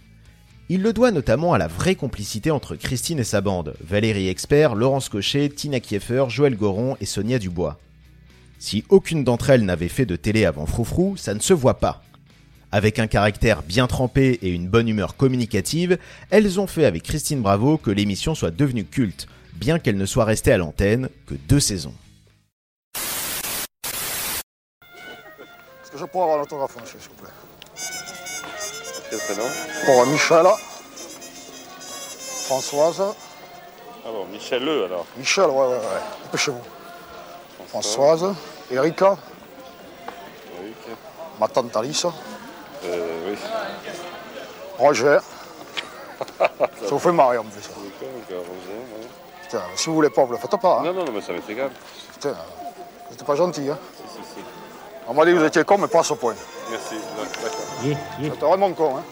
Il 0.68 0.83
le 0.83 0.92
doit 0.92 1.11
notamment 1.11 1.53
à 1.53 1.59
la 1.59 1.68
vraie 1.68 1.94
complicité 1.94 2.51
entre 2.51 2.75
Christine 2.75 3.20
et 3.20 3.25
sa 3.25 3.40
bande, 3.40 3.75
Valérie 3.81 4.29
Expert, 4.29 4.75
Laurence 4.75 5.09
Cochet, 5.09 5.51
Tina 5.51 5.79
Kieffer, 5.79 6.25
Joël 6.29 6.57
Goron 6.57 6.96
et 7.01 7.07
Sonia 7.07 7.38
Dubois. 7.38 7.79
Si 8.59 8.85
aucune 8.88 9.22
d'entre 9.22 9.51
elles 9.51 9.64
n'avait 9.64 9.88
fait 9.88 10.07
de 10.07 10.16
télé 10.16 10.46
avant 10.46 10.66
Froufrou, 10.66 11.16
ça 11.16 11.35
ne 11.35 11.40
se 11.40 11.53
voit 11.53 11.79
pas. 11.79 12.03
Avec 12.74 12.98
un 12.98 13.06
caractère 13.06 13.62
bien 13.62 13.87
trempé 13.87 14.38
et 14.40 14.48
une 14.48 14.66
bonne 14.66 14.88
humeur 14.88 15.14
communicative, 15.16 15.98
elles 16.30 16.58
ont 16.58 16.66
fait 16.66 16.87
avec 16.87 17.02
Christine 17.02 17.42
Bravo 17.42 17.76
que 17.76 17.90
l'émission 17.90 18.35
soit 18.35 18.50
devenue 18.50 18.87
culte, 18.87 19.26
bien 19.52 19.78
qu'elle 19.78 19.98
ne 19.98 20.06
soit 20.06 20.24
restée 20.24 20.52
à 20.52 20.56
l'antenne 20.56 21.11
que 21.26 21.35
deux 21.35 21.61
saisons. 21.61 21.92
Est-ce 25.82 25.90
que 25.92 25.98
je 25.98 26.04
pourrais 26.06 26.24
avoir 26.24 26.38
l'autographe, 26.38 26.74
monsieur, 26.80 26.98
s'il 26.98 27.11
vous 27.11 27.16
plaît? 27.16 27.30
Quel 29.11 29.18
prénom? 29.18 29.44
Pour 29.85 30.06
Michel, 30.06 30.46
Françoise, 32.46 33.02
Alors, 34.06 34.26
Michel 34.32 34.64
Le, 34.64 34.87
alors. 34.87 35.04
Michel, 35.18 35.44
ouais, 35.44 35.66
ouais, 35.66 35.76
ouais, 35.76 36.02
dépêchez-vous. 36.24 36.62
Françoise, 37.68 38.35
Erika, 38.70 39.18
Oui, 40.62 40.72
ma 41.38 41.48
tante 41.48 41.76
Alice, 41.76 42.06
Euh, 42.85 43.31
oui. 43.31 43.37
Roger. 44.79 45.18
ça 46.38 46.49
vous 46.88 46.99
fait 46.99 47.12
marrer 47.12 47.38
en 47.38 47.45
plus. 47.45 47.62
ça. 47.62 47.71
Putain, 49.42 49.62
si 49.77 49.87
vous 49.87 49.95
voulez 49.95 50.11
pas, 50.11 50.25
vous 50.25 50.33
le 50.33 50.38
faites 50.38 50.61
pas. 50.61 50.79
Hein. 50.79 50.85
Non, 50.85 50.95
non, 50.95 51.05
non, 51.05 51.12
mais 51.12 51.21
ça 51.21 51.33
m'est 51.33 51.53
égal. 51.53 51.71
Putain, 52.14 52.35
vous 53.09 53.14
êtes 53.14 53.25
pas 53.25 53.37
gentil. 53.37 53.68
Hein. 53.71 53.79
Si, 53.97 54.03
si, 54.18 54.35
si. 54.35 54.40
On 55.09 55.14
m'a 55.14 55.25
dit 55.25 55.33
que 55.33 55.38
vous 55.38 55.45
étiez 55.45 55.64
con, 55.64 55.79
mais 55.79 55.88
pas 55.88 56.01
à 56.01 56.05
ce 56.05 56.14
point. 56.14 56.35
Merci, 56.71 56.95
d'accord. 57.42 57.97
Vous 58.18 58.27
êtes 58.27 58.40
vraiment 58.40 58.73
con. 58.73 58.97
Hein. 58.97 59.03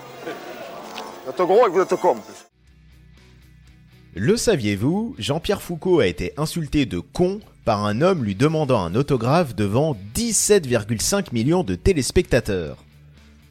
Vous 1.25 1.31
êtes 1.31 1.37
gros 1.37 1.67
et 1.67 1.71
vous 1.71 1.81
êtes 1.81 1.97
con 1.97 2.11
en 2.11 2.15
plus. 2.15 2.47
Le 4.15 4.37
saviez-vous, 4.37 5.15
Jean-Pierre 5.19 5.63
Foucault 5.63 6.01
a 6.01 6.07
été 6.07 6.33
insulté 6.37 6.85
de 6.85 6.99
con 6.99 7.41
par 7.65 7.85
un 7.85 8.01
homme 8.01 8.25
lui 8.25 8.35
demandant 8.35 8.83
un 8.83 8.95
autographe 8.95 9.55
devant 9.55 9.97
17,5 10.17 11.27
millions 11.33 11.63
de 11.63 11.77
téléspectateurs. 11.77 12.77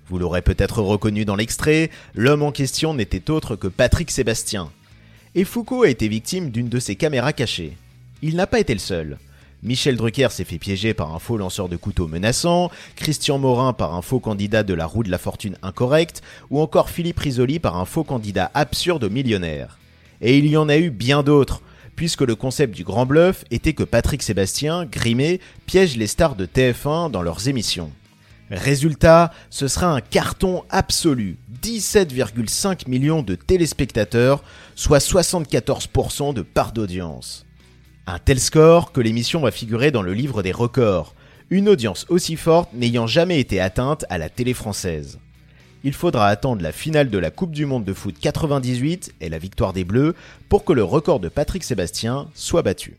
Vous 0.09 0.17
l'aurez 0.17 0.41
peut-être 0.41 0.81
reconnu 0.81 1.23
dans 1.23 1.35
l'extrait, 1.35 1.91
l'homme 2.15 2.41
en 2.41 2.51
question 2.51 2.95
n'était 2.95 3.29
autre 3.29 3.55
que 3.55 3.67
Patrick 3.67 4.09
Sébastien. 4.09 4.71
Et 5.35 5.43
Foucault 5.43 5.83
a 5.83 5.89
été 5.89 6.07
victime 6.07 6.49
d'une 6.49 6.67
de 6.67 6.79
ses 6.79 6.95
caméras 6.95 7.31
cachées. 7.31 7.77
Il 8.23 8.35
n'a 8.35 8.47
pas 8.47 8.59
été 8.59 8.73
le 8.73 8.79
seul. 8.79 9.19
Michel 9.61 9.97
Drucker 9.97 10.29
s'est 10.31 10.45
fait 10.45 10.57
piéger 10.57 10.95
par 10.95 11.13
un 11.13 11.19
faux 11.19 11.37
lanceur 11.37 11.69
de 11.69 11.75
couteau 11.75 12.07
menaçant, 12.07 12.71
Christian 12.95 13.37
Morin 13.37 13.71
par 13.73 13.93
un 13.93 14.01
faux 14.01 14.19
candidat 14.19 14.63
de 14.63 14.73
la 14.73 14.87
roue 14.87 15.03
de 15.03 15.11
la 15.11 15.19
fortune 15.19 15.57
incorrecte, 15.61 16.23
ou 16.49 16.59
encore 16.59 16.89
Philippe 16.89 17.19
Risoli 17.19 17.59
par 17.59 17.77
un 17.77 17.85
faux 17.85 18.03
candidat 18.03 18.49
absurde 18.55 19.03
au 19.03 19.09
millionnaire. 19.11 19.77
Et 20.21 20.39
il 20.39 20.47
y 20.47 20.57
en 20.57 20.69
a 20.69 20.77
eu 20.77 20.89
bien 20.89 21.21
d'autres, 21.21 21.61
puisque 21.95 22.21
le 22.21 22.35
concept 22.35 22.73
du 22.73 22.83
grand 22.83 23.05
bluff 23.05 23.45
était 23.51 23.73
que 23.73 23.83
Patrick 23.83 24.23
Sébastien, 24.23 24.85
grimé, 24.85 25.39
piège 25.67 25.97
les 25.97 26.07
stars 26.07 26.35
de 26.35 26.47
TF1 26.47 27.11
dans 27.11 27.21
leurs 27.21 27.47
émissions. 27.47 27.91
Résultat, 28.51 29.31
ce 29.49 29.67
sera 29.67 29.87
un 29.87 30.01
carton 30.01 30.63
absolu. 30.69 31.37
17,5 31.61 32.89
millions 32.89 33.21
de 33.21 33.35
téléspectateurs, 33.35 34.43
soit 34.75 34.99
74% 34.99 36.33
de 36.33 36.41
part 36.41 36.71
d'audience. 36.71 37.45
Un 38.07 38.17
tel 38.17 38.39
score 38.39 38.91
que 38.91 39.01
l'émission 39.01 39.41
va 39.41 39.51
figurer 39.51 39.91
dans 39.91 40.01
le 40.01 40.13
livre 40.13 40.41
des 40.41 40.51
records, 40.51 41.13
une 41.51 41.69
audience 41.69 42.05
aussi 42.09 42.35
forte 42.35 42.73
n'ayant 42.73 43.07
jamais 43.07 43.39
été 43.39 43.59
atteinte 43.59 44.05
à 44.09 44.17
la 44.17 44.29
télé 44.29 44.53
française. 44.53 45.19
Il 45.83 45.93
faudra 45.93 46.27
attendre 46.27 46.61
la 46.61 46.71
finale 46.71 47.09
de 47.09 47.17
la 47.17 47.31
Coupe 47.31 47.51
du 47.51 47.65
Monde 47.65 47.85
de 47.85 47.93
foot 47.93 48.15
98 48.19 49.13
et 49.21 49.29
la 49.29 49.37
victoire 49.37 49.73
des 49.73 49.83
Bleus 49.83 50.15
pour 50.49 50.65
que 50.65 50.73
le 50.73 50.83
record 50.83 51.19
de 51.19 51.29
Patrick 51.29 51.63
Sébastien 51.63 52.29
soit 52.33 52.63
battu. 52.63 52.97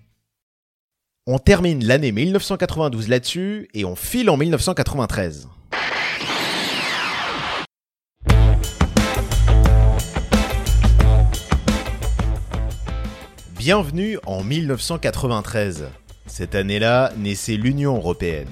On 1.32 1.38
termine 1.38 1.84
l'année 1.84 2.10
1992 2.10 3.08
là-dessus 3.08 3.68
et 3.72 3.84
on 3.84 3.94
file 3.94 4.30
en 4.30 4.36
1993. 4.36 5.48
Bienvenue 13.56 14.18
en 14.26 14.42
1993. 14.42 15.90
Cette 16.26 16.56
année-là 16.56 17.12
naissait 17.16 17.54
l'Union 17.54 17.94
européenne. 17.94 18.48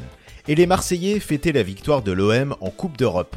Et 0.46 0.54
les 0.54 0.66
Marseillais 0.66 1.18
fêtaient 1.18 1.50
la 1.50 1.64
victoire 1.64 2.02
de 2.02 2.12
l'OM 2.12 2.54
en 2.60 2.70
Coupe 2.70 2.96
d'Europe. 2.96 3.34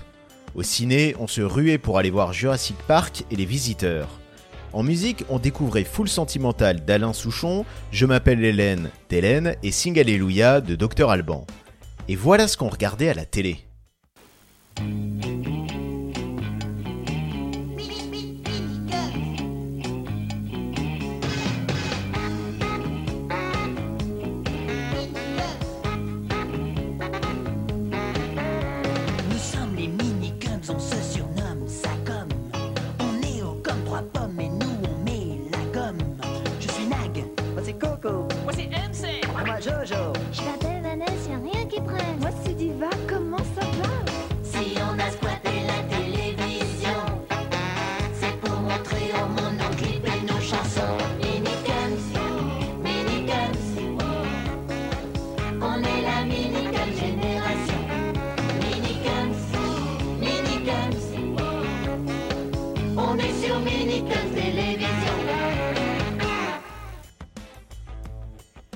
Au 0.53 0.61
ciné, 0.61 1.15
on 1.19 1.25
se 1.25 1.41
ruait 1.41 1.79
pour 1.79 1.97
aller 1.97 2.11
voir 2.11 2.31
Jurassic 2.31 2.77
Park 2.85 3.23
et 3.31 3.35
les 3.35 3.45
visiteurs. 3.45 4.20
En 4.73 4.83
musique, 4.83 5.25
on 5.29 5.37
découvrait 5.37 5.83
Full 5.83 6.07
Sentimental 6.07 6.85
d'Alain 6.85 7.11
Souchon, 7.11 7.65
Je 7.91 8.05
m'appelle 8.05 8.43
Hélène 8.43 8.89
d'Hélène 9.09 9.55
et 9.63 9.71
Sing 9.71 9.99
Alléluia 9.99 10.61
de 10.61 10.75
Dr 10.75 11.09
Alban. 11.09 11.45
Et 12.07 12.15
voilà 12.15 12.47
ce 12.47 12.55
qu'on 12.55 12.69
regardait 12.69 13.09
à 13.09 13.13
la 13.13 13.25
télé. 13.25 13.59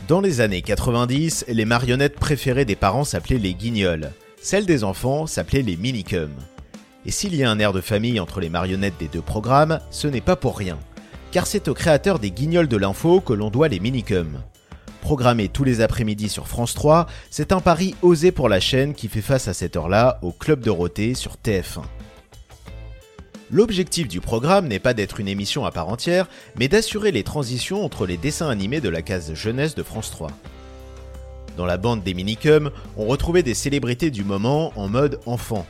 Dans 0.07 0.21
les 0.21 0.39
années 0.39 0.61
90, 0.61 1.45
les 1.47 1.65
marionnettes 1.65 2.19
préférées 2.19 2.65
des 2.65 2.75
parents 2.75 3.05
s'appelaient 3.05 3.39
les 3.39 3.55
guignols. 3.55 4.11
Celles 4.39 4.67
des 4.67 4.83
enfants 4.83 5.25
s'appelaient 5.25 5.63
les 5.63 5.77
minicums. 5.77 6.35
Et 7.07 7.11
s'il 7.11 7.33
y 7.33 7.43
a 7.43 7.49
un 7.49 7.57
air 7.57 7.73
de 7.73 7.81
famille 7.81 8.19
entre 8.19 8.39
les 8.39 8.49
marionnettes 8.49 8.99
des 8.99 9.07
deux 9.07 9.23
programmes, 9.23 9.79
ce 9.89 10.07
n'est 10.07 10.21
pas 10.21 10.35
pour 10.35 10.59
rien. 10.59 10.77
Car 11.31 11.47
c'est 11.47 11.69
au 11.69 11.73
créateur 11.73 12.19
des 12.19 12.29
guignols 12.29 12.67
de 12.67 12.77
l'info 12.77 13.19
que 13.19 13.33
l'on 13.33 13.49
doit 13.49 13.67
les 13.67 13.79
minicums. 13.79 14.43
Programmé 15.01 15.49
tous 15.49 15.63
les 15.63 15.81
après-midi 15.81 16.29
sur 16.29 16.47
France 16.47 16.75
3, 16.75 17.07
c'est 17.31 17.51
un 17.51 17.59
pari 17.59 17.95
osé 18.03 18.31
pour 18.31 18.47
la 18.47 18.59
chaîne 18.59 18.93
qui 18.93 19.07
fait 19.07 19.21
face 19.21 19.47
à 19.47 19.55
cette 19.55 19.75
heure-là 19.75 20.19
au 20.21 20.31
Club 20.31 20.59
Dorothée 20.59 21.15
sur 21.15 21.37
TF1. 21.43 21.81
L'objectif 23.51 24.07
du 24.07 24.21
programme 24.21 24.67
n'est 24.67 24.79
pas 24.79 24.95
d'être 24.95 25.19
une 25.19 25.27
émission 25.27 25.65
à 25.65 25.71
part 25.71 25.89
entière, 25.89 26.27
mais 26.57 26.67
d'assurer 26.67 27.11
les 27.11 27.23
transitions 27.23 27.85
entre 27.85 28.07
les 28.07 28.17
dessins 28.17 28.49
animés 28.49 28.81
de 28.81 28.89
la 28.89 29.03
case 29.03 29.33
jeunesse 29.35 29.75
de 29.75 29.83
France 29.83 30.09
3. 30.09 30.31
Dans 31.55 31.67
la 31.67 31.77
bande 31.77 32.03
des 32.03 32.15
minicums, 32.15 32.71
on 32.97 33.05
retrouvait 33.05 33.43
des 33.43 33.53
célébrités 33.53 34.09
du 34.09 34.23
moment 34.23 34.73
en 34.75 34.87
mode 34.87 35.19
enfant. 35.27 35.65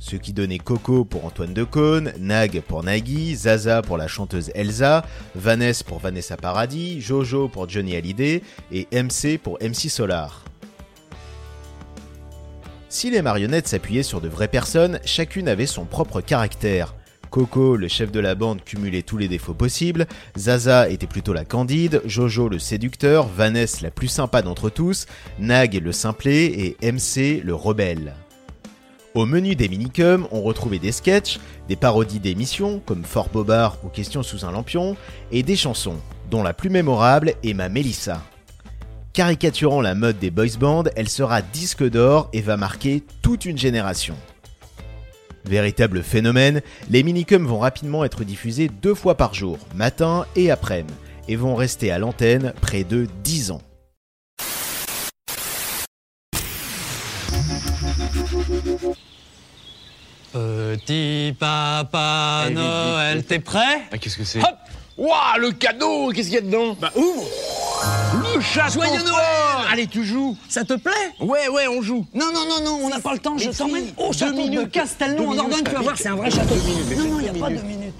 Ce 0.00 0.16
qui 0.16 0.32
donnait 0.32 0.58
Coco 0.58 1.04
pour 1.04 1.24
Antoine 1.24 1.54
Decaune, 1.54 2.12
Nag 2.18 2.62
pour 2.62 2.82
Nagui, 2.82 3.36
Zaza 3.36 3.82
pour 3.82 3.96
la 3.96 4.08
chanteuse 4.08 4.50
Elsa, 4.54 5.04
Vanessa 5.34 5.84
pour 5.84 5.98
Vanessa 5.98 6.36
Paradis, 6.36 7.00
Jojo 7.00 7.48
pour 7.48 7.68
Johnny 7.68 7.94
Hallyday 7.94 8.42
et 8.72 8.88
MC 8.92 9.38
pour 9.38 9.58
MC 9.62 9.88
Solar. 9.88 10.44
Si 12.88 13.10
les 13.10 13.22
marionnettes 13.22 13.68
s'appuyaient 13.68 14.02
sur 14.02 14.20
de 14.20 14.28
vraies 14.28 14.48
personnes, 14.48 14.98
chacune 15.04 15.48
avait 15.48 15.66
son 15.66 15.84
propre 15.84 16.20
caractère. 16.20 16.94
Coco, 17.30 17.76
le 17.76 17.88
chef 17.88 18.10
de 18.10 18.20
la 18.20 18.34
bande, 18.34 18.62
cumulait 18.64 19.02
tous 19.02 19.16
les 19.16 19.28
défauts 19.28 19.54
possibles, 19.54 20.06
Zaza 20.36 20.88
était 20.88 21.06
plutôt 21.06 21.32
la 21.32 21.44
candide, 21.44 22.02
Jojo 22.04 22.48
le 22.48 22.58
séducteur, 22.58 23.28
Vanessa 23.28 23.78
la 23.82 23.90
plus 23.90 24.08
sympa 24.08 24.42
d'entre 24.42 24.68
tous, 24.68 25.06
Nag 25.38 25.80
le 25.82 25.92
simplet 25.92 26.44
et 26.46 26.92
MC 26.92 27.40
le 27.42 27.54
rebelle. 27.54 28.14
Au 29.14 29.26
menu 29.26 29.56
des 29.56 29.68
minicums, 29.68 30.28
on 30.30 30.42
retrouvait 30.42 30.78
des 30.78 30.92
sketchs, 30.92 31.40
des 31.68 31.76
parodies 31.76 32.20
d'émissions 32.20 32.80
comme 32.84 33.04
Fort 33.04 33.28
Bobard 33.28 33.78
ou 33.84 33.88
Questions 33.88 34.22
sous 34.22 34.44
un 34.44 34.52
lampion, 34.52 34.96
et 35.32 35.42
des 35.42 35.56
chansons, 35.56 35.98
dont 36.30 36.42
la 36.42 36.54
plus 36.54 36.70
mémorable 36.70 37.34
est 37.42 37.54
ma 37.54 37.68
Mélissa. 37.68 38.22
Caricaturant 39.12 39.80
la 39.80 39.96
mode 39.96 40.20
des 40.20 40.30
boys 40.30 40.56
bands, 40.58 40.84
elle 40.94 41.08
sera 41.08 41.42
disque 41.42 41.82
d'or 41.82 42.28
et 42.32 42.40
va 42.40 42.56
marquer 42.56 43.02
toute 43.22 43.44
une 43.44 43.58
génération. 43.58 44.14
Véritable 45.44 46.02
phénomène, 46.02 46.60
les 46.90 47.02
minicums 47.02 47.46
vont 47.46 47.58
rapidement 47.58 48.04
être 48.04 48.24
diffusés 48.24 48.68
deux 48.82 48.94
fois 48.94 49.16
par 49.16 49.34
jour, 49.34 49.58
matin 49.74 50.26
et 50.36 50.50
après-midi, 50.50 50.92
et 51.28 51.36
vont 51.36 51.54
rester 51.54 51.90
à 51.90 51.98
l'antenne 51.98 52.52
près 52.60 52.84
de 52.84 53.06
10 53.24 53.50
ans. 53.52 53.62
Petit 60.32 61.34
papa 61.38 62.46
Noël, 62.52 63.24
t'es 63.24 63.40
prêt 63.40 63.82
Ah, 63.90 63.98
qu'est-ce 63.98 64.16
que 64.16 64.24
c'est 64.24 64.38
Hop 64.38 64.56
Ouah, 64.96 65.38
le 65.38 65.50
cadeau 65.52 66.12
Qu'est-ce 66.12 66.28
qu'il 66.28 66.36
y 66.36 66.38
a 66.38 66.42
dedans? 66.42 66.76
Bah 66.80 66.92
ouvre 66.94 67.26
Le 68.12 68.40
château 68.40 68.74
Joyeux 68.74 69.02
Noël. 69.02 69.66
Allez, 69.70 69.86
tu 69.86 70.04
joues. 70.04 70.36
Ça 70.48 70.64
te 70.64 70.74
plaît? 70.74 70.92
Ouais, 71.20 71.48
ouais, 71.48 71.68
on 71.68 71.82
joue. 71.82 72.06
Non, 72.14 72.26
non, 72.32 72.44
non, 72.48 72.64
non, 72.64 72.80
on 72.84 72.88
n'a 72.88 73.00
pas 73.00 73.12
le 73.12 73.18
temps, 73.18 73.38
je 73.38 73.50
t'emmène. 73.50 73.92
Au 73.96 74.12
château 74.12 74.48
de 74.48 74.64
Castelnau 74.64 75.28
en 75.28 75.34
Dordogne, 75.34 75.62
tu 75.64 75.72
vas 75.72 75.80
voir, 75.80 75.96
c'est 75.96 76.08
un 76.08 76.16
vrai 76.16 76.30
château. 76.30 76.54
Non, 76.54 77.04
non, 77.04 77.20
il 77.20 77.22
n'y 77.22 77.28
a 77.28 77.32
pas 77.32 77.50
deux 77.50 77.62
minutes. 77.62 77.94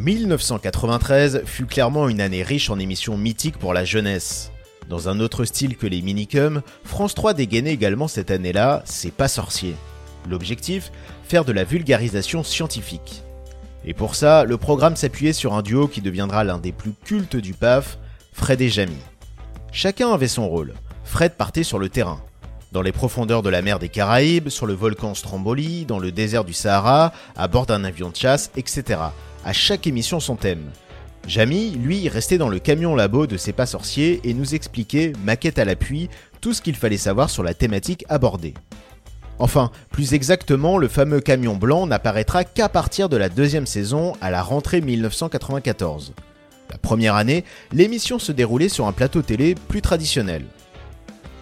1993 0.00 1.42
fut 1.46 1.66
clairement 1.66 2.08
une 2.08 2.20
année 2.20 2.42
riche 2.42 2.70
en 2.70 2.78
émissions 2.78 3.16
mythiques 3.16 3.58
pour 3.58 3.72
la 3.72 3.84
jeunesse. 3.84 4.50
Dans 4.88 5.08
un 5.08 5.20
autre 5.20 5.44
style 5.44 5.76
que 5.76 5.86
les 5.86 6.02
minicums, 6.02 6.62
France 6.84 7.14
3 7.14 7.34
dégainait 7.34 7.72
également 7.72 8.06
cette 8.06 8.30
année-là 8.30 8.82
C'est 8.84 9.12
pas 9.12 9.28
sorcier. 9.28 9.74
L'objectif 10.28 10.92
Faire 11.24 11.44
de 11.44 11.52
la 11.52 11.64
vulgarisation 11.64 12.44
scientifique. 12.44 13.22
Et 13.84 13.94
pour 13.94 14.14
ça, 14.14 14.44
le 14.44 14.56
programme 14.56 14.96
s'appuyait 14.96 15.32
sur 15.32 15.54
un 15.54 15.62
duo 15.62 15.88
qui 15.88 16.02
deviendra 16.02 16.44
l'un 16.44 16.58
des 16.58 16.72
plus 16.72 16.92
cultes 17.04 17.36
du 17.36 17.54
PAF, 17.54 17.98
Fred 18.32 18.60
et 18.60 18.68
Jamie. 18.68 18.94
Chacun 19.72 20.12
avait 20.12 20.28
son 20.28 20.48
rôle. 20.48 20.74
Fred 21.04 21.32
partait 21.32 21.62
sur 21.62 21.78
le 21.78 21.88
terrain. 21.88 22.20
Dans 22.72 22.82
les 22.82 22.92
profondeurs 22.92 23.42
de 23.42 23.48
la 23.48 23.62
mer 23.62 23.78
des 23.78 23.88
Caraïbes, 23.88 24.50
sur 24.50 24.66
le 24.66 24.74
volcan 24.74 25.14
Stromboli, 25.14 25.86
dans 25.86 25.98
le 25.98 26.12
désert 26.12 26.44
du 26.44 26.52
Sahara, 26.52 27.12
à 27.36 27.48
bord 27.48 27.66
d'un 27.66 27.84
avion 27.84 28.10
de 28.10 28.16
chasse, 28.16 28.50
etc. 28.56 28.98
À 29.46 29.52
chaque 29.52 29.86
émission 29.86 30.18
son 30.18 30.34
thème. 30.34 30.72
Jamie, 31.28 31.70
lui, 31.70 32.08
restait 32.08 32.36
dans 32.36 32.48
le 32.48 32.58
camion 32.58 32.96
labo 32.96 33.28
de 33.28 33.36
ses 33.36 33.52
pas 33.52 33.64
sorciers 33.64 34.20
et 34.24 34.34
nous 34.34 34.56
expliquait, 34.56 35.12
maquette 35.24 35.60
à 35.60 35.64
l'appui, 35.64 36.10
tout 36.40 36.52
ce 36.52 36.60
qu'il 36.60 36.74
fallait 36.74 36.96
savoir 36.96 37.30
sur 37.30 37.44
la 37.44 37.54
thématique 37.54 38.04
abordée. 38.08 38.54
Enfin, 39.38 39.70
plus 39.92 40.14
exactement, 40.14 40.78
le 40.78 40.88
fameux 40.88 41.20
camion 41.20 41.54
blanc 41.54 41.86
n'apparaîtra 41.86 42.42
qu'à 42.42 42.68
partir 42.68 43.08
de 43.08 43.16
la 43.16 43.28
deuxième 43.28 43.66
saison 43.66 44.14
à 44.20 44.32
la 44.32 44.42
rentrée 44.42 44.80
1994. 44.80 46.12
La 46.72 46.78
première 46.78 47.14
année, 47.14 47.44
l'émission 47.70 48.18
se 48.18 48.32
déroulait 48.32 48.68
sur 48.68 48.88
un 48.88 48.92
plateau 48.92 49.22
télé 49.22 49.54
plus 49.68 49.80
traditionnel. 49.80 50.44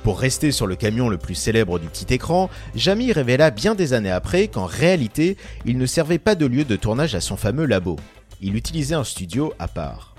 Pour 0.05 0.21
rester 0.21 0.53
sur 0.53 0.67
le 0.67 0.77
camion 0.77 1.09
le 1.09 1.17
plus 1.17 1.35
célèbre 1.35 1.79
du 1.79 1.89
petit 1.89 2.13
écran, 2.13 2.51
Jamie 2.75 3.11
révéla 3.11 3.51
bien 3.51 3.75
des 3.75 3.95
années 3.95 4.11
après 4.11 4.49
qu'en 4.49 4.67
réalité, 4.67 5.39
il 5.65 5.79
ne 5.79 5.87
servait 5.87 6.19
pas 6.19 6.35
de 6.35 6.45
lieu 6.45 6.67
de 6.67 6.77
tournage 6.77 7.15
à 7.15 7.23
son 7.23 7.39
fameux 7.39 7.65
labo. 7.65 7.97
Il 8.43 8.55
utilisait 8.55 8.95
un 8.95 9.03
studio 9.03 9.55
à 9.59 9.67
part. 9.67 10.15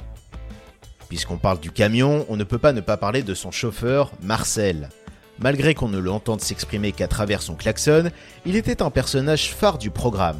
Puisqu'on 1.08 1.38
parle 1.38 1.60
du 1.60 1.69
camion, 1.69 2.26
on 2.30 2.36
ne 2.36 2.43
peut 2.43 2.58
pas 2.58 2.74
ne 2.74 2.82
pas 2.82 2.98
parler 2.98 3.21
de 3.21 3.36
son 3.36 3.52
chauffeur, 3.52 4.12
Marcel. 4.24 4.89
Malgré 5.38 5.76
qu'on 5.76 5.89
ne 5.89 6.00
l'entende 6.00 6.41
s'exprimer 6.41 6.91
qu'à 6.91 7.08
travers 7.08 7.43
son 7.43 7.54
klaxon, 7.54 8.10
il 8.48 8.56
était 8.56 8.82
un 8.82 8.89
personnage 8.89 9.52
phare 9.54 9.78
du 9.78 9.91
programme. 9.91 10.39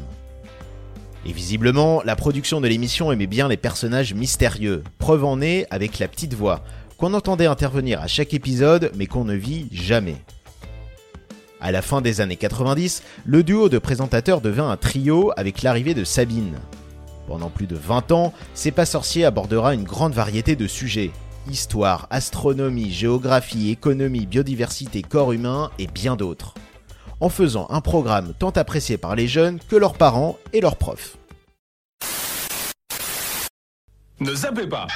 Et 1.24 1.32
visiblement, 1.32 2.02
la 2.04 2.16
production 2.16 2.60
de 2.60 2.66
l'émission 2.66 3.12
aimait 3.12 3.28
bien 3.28 3.46
les 3.46 3.56
personnages 3.56 4.12
mystérieux, 4.12 4.82
preuve 4.98 5.24
en 5.24 5.40
est 5.40 5.68
avec 5.70 6.00
la 6.00 6.08
petite 6.08 6.34
voix, 6.34 6.64
qu'on 6.96 7.14
entendait 7.14 7.46
intervenir 7.46 8.00
à 8.00 8.06
chaque 8.06 8.34
épisode 8.34 8.90
mais 8.96 9.06
qu'on 9.06 9.24
ne 9.24 9.34
vit 9.34 9.68
jamais. 9.72 10.16
À 11.60 11.72
la 11.72 11.82
fin 11.82 12.00
des 12.00 12.20
années 12.20 12.36
90, 12.36 13.02
le 13.24 13.42
duo 13.42 13.68
de 13.68 13.78
présentateurs 13.78 14.40
devint 14.40 14.70
un 14.70 14.76
trio 14.76 15.32
avec 15.36 15.62
l'arrivée 15.62 15.94
de 15.94 16.04
Sabine. 16.04 16.56
Pendant 17.26 17.50
plus 17.50 17.66
de 17.66 17.76
20 17.76 18.12
ans, 18.12 18.32
C'est 18.54 18.70
pas 18.70 18.86
sorcier 18.86 19.24
abordera 19.24 19.74
une 19.74 19.84
grande 19.84 20.12
variété 20.12 20.54
de 20.54 20.66
sujets. 20.66 21.10
Histoire, 21.50 22.06
astronomie, 22.10 22.90
géographie, 22.90 23.70
économie, 23.70 24.26
biodiversité, 24.26 25.02
corps 25.02 25.32
humain 25.32 25.70
et 25.78 25.86
bien 25.86 26.16
d'autres. 26.16 26.54
En 27.20 27.28
faisant 27.28 27.66
un 27.70 27.80
programme 27.80 28.34
tant 28.38 28.50
apprécié 28.50 28.98
par 28.98 29.16
les 29.16 29.26
jeunes 29.26 29.58
que 29.68 29.76
leurs 29.76 29.94
parents 29.94 30.36
et 30.52 30.60
leurs 30.60 30.76
profs. 30.76 31.16
Ne 34.20 34.34
zappez 34.34 34.66
pas 34.66 34.86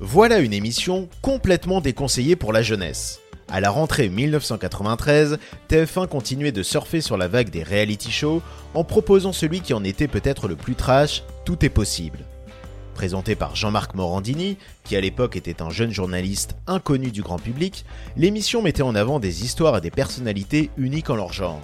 Voilà 0.00 0.40
une 0.40 0.52
émission 0.52 1.08
complètement 1.22 1.80
déconseillée 1.80 2.36
pour 2.36 2.52
la 2.52 2.62
jeunesse. 2.62 3.20
À 3.48 3.60
la 3.60 3.70
rentrée 3.70 4.10
1993, 4.10 5.38
TF1 5.70 6.06
continuait 6.06 6.52
de 6.52 6.62
surfer 6.62 7.00
sur 7.00 7.16
la 7.16 7.28
vague 7.28 7.48
des 7.48 7.62
reality 7.62 8.10
shows 8.10 8.42
en 8.74 8.84
proposant 8.84 9.32
celui 9.32 9.60
qui 9.60 9.72
en 9.72 9.84
était 9.84 10.06
peut-être 10.06 10.48
le 10.48 10.56
plus 10.56 10.74
trash, 10.74 11.22
Tout 11.46 11.64
est 11.64 11.70
possible. 11.70 12.18
Présenté 12.94 13.36
par 13.36 13.56
Jean-Marc 13.56 13.94
Morandini, 13.94 14.58
qui 14.84 14.96
à 14.96 15.00
l'époque 15.00 15.34
était 15.34 15.62
un 15.62 15.70
jeune 15.70 15.92
journaliste 15.92 16.56
inconnu 16.66 17.10
du 17.10 17.22
grand 17.22 17.38
public, 17.38 17.86
l'émission 18.18 18.60
mettait 18.60 18.82
en 18.82 18.94
avant 18.94 19.18
des 19.18 19.44
histoires 19.44 19.78
et 19.78 19.80
des 19.80 19.90
personnalités 19.90 20.70
uniques 20.76 21.08
en 21.08 21.16
leur 21.16 21.32
genre. 21.32 21.62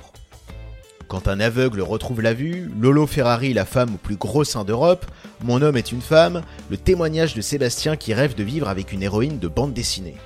Quand 1.12 1.28
un 1.28 1.40
aveugle 1.40 1.82
retrouve 1.82 2.22
la 2.22 2.32
vue, 2.32 2.70
Lolo 2.80 3.06
Ferrari, 3.06 3.52
la 3.52 3.66
femme 3.66 3.96
au 3.96 3.98
plus 3.98 4.16
gros 4.16 4.44
sein 4.44 4.64
d'Europe, 4.64 5.04
Mon 5.42 5.60
homme 5.60 5.76
est 5.76 5.92
une 5.92 6.00
femme, 6.00 6.40
le 6.70 6.78
témoignage 6.78 7.34
de 7.34 7.42
Sébastien 7.42 7.96
qui 7.96 8.14
rêve 8.14 8.34
de 8.34 8.42
vivre 8.42 8.66
avec 8.66 8.94
une 8.94 9.02
héroïne 9.02 9.38
de 9.38 9.46
bande 9.46 9.74
dessinée. 9.74 10.16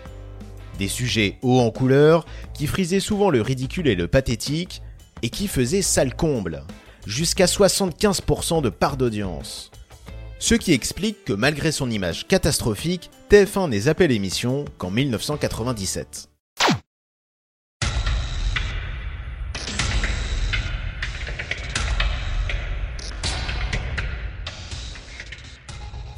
Des 0.79 0.87
sujets 0.87 1.38
hauts 1.42 1.59
en 1.59 1.72
couleur, 1.72 2.25
qui 2.55 2.68
frisaient 2.68 3.01
souvent 3.01 3.31
le 3.31 3.42
ridicule 3.42 3.88
et 3.88 3.96
le 3.96 4.07
pathétique, 4.07 4.81
et 5.22 5.29
qui 5.29 5.49
faisaient 5.49 5.83
sale 5.83 6.14
comble, 6.14 6.62
jusqu'à 7.05 7.46
75% 7.46 8.62
de 8.62 8.68
part 8.68 8.96
d'audience. 8.96 9.72
Ce 10.38 10.55
qui 10.55 10.72
explique 10.72 11.25
que 11.25 11.33
malgré 11.33 11.72
son 11.72 11.90
image 11.90 12.29
catastrophique, 12.29 13.11
TF1 13.29 13.70
n'est 13.70 13.81
zappé 13.81 14.07
l'émission 14.07 14.64
qu'en 14.79 14.92
1997. 14.92 16.29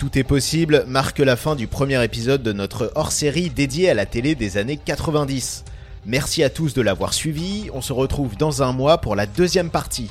Tout 0.09 0.19
est 0.19 0.25
possible 0.25 0.85
marque 0.87 1.19
la 1.19 1.37
fin 1.37 1.55
du 1.55 1.67
premier 1.67 2.03
épisode 2.03 2.43
de 2.43 2.55
notre 2.55 2.91
hors-série 2.95 3.51
dédié 3.51 3.91
à 3.91 3.95
la 3.95 4.07
télé 4.07 4.35
des 4.35 4.57
années 4.57 4.79
90. 4.79 5.65
Merci 6.07 6.43
à 6.43 6.49
tous 6.49 6.73
de 6.73 6.81
l'avoir 6.81 7.13
suivi, 7.13 7.69
on 7.75 7.83
se 7.83 7.93
retrouve 7.93 8.35
dans 8.39 8.63
un 8.63 8.73
mois 8.73 9.03
pour 9.03 9.17
la 9.17 9.27
deuxième 9.27 9.69
partie. 9.69 10.11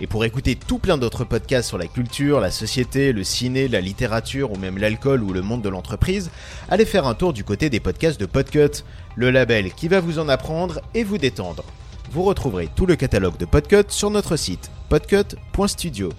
Et 0.00 0.08
pour 0.08 0.24
écouter 0.24 0.56
tout 0.56 0.78
plein 0.78 0.98
d'autres 0.98 1.22
podcasts 1.22 1.68
sur 1.68 1.78
la 1.78 1.86
culture, 1.86 2.40
la 2.40 2.50
société, 2.50 3.12
le 3.12 3.22
ciné, 3.22 3.68
la 3.68 3.80
littérature 3.80 4.50
ou 4.50 4.56
même 4.56 4.76
l'alcool 4.76 5.22
ou 5.22 5.32
le 5.32 5.42
monde 5.42 5.62
de 5.62 5.68
l'entreprise, 5.68 6.32
allez 6.68 6.84
faire 6.84 7.06
un 7.06 7.14
tour 7.14 7.32
du 7.32 7.44
côté 7.44 7.70
des 7.70 7.78
podcasts 7.78 8.18
de 8.18 8.26
Podcut, 8.26 8.82
le 9.14 9.30
label 9.30 9.72
qui 9.72 9.86
va 9.86 10.00
vous 10.00 10.18
en 10.18 10.28
apprendre 10.28 10.80
et 10.94 11.04
vous 11.04 11.18
détendre. 11.18 11.62
Vous 12.10 12.24
retrouverez 12.24 12.70
tout 12.74 12.86
le 12.86 12.96
catalogue 12.96 13.36
de 13.36 13.44
Podcut 13.44 13.84
sur 13.90 14.10
notre 14.10 14.34
site 14.34 14.68
podcut.studio. 14.88 16.10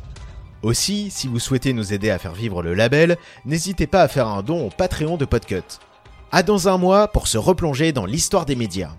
Aussi, 0.61 1.09
si 1.09 1.27
vous 1.27 1.39
souhaitez 1.39 1.71
nous 1.71 1.93
aider 1.93 2.09
à 2.09 2.19
faire 2.19 2.33
vivre 2.33 2.61
le 2.61 2.73
label, 2.73 3.17
n'hésitez 3.45 3.87
pas 3.87 4.01
à 4.01 4.07
faire 4.09 4.27
un 4.27 4.43
don 4.43 4.67
au 4.67 4.69
Patreon 4.69 5.15
de 5.15 5.23
Podcut. 5.23 5.63
À 6.31 6.43
dans 6.43 6.67
un 6.67 6.77
mois 6.77 7.07
pour 7.07 7.27
se 7.27 7.37
replonger 7.37 7.93
dans 7.93 8.05
l'histoire 8.05 8.45
des 8.45 8.57
médias. 8.57 8.91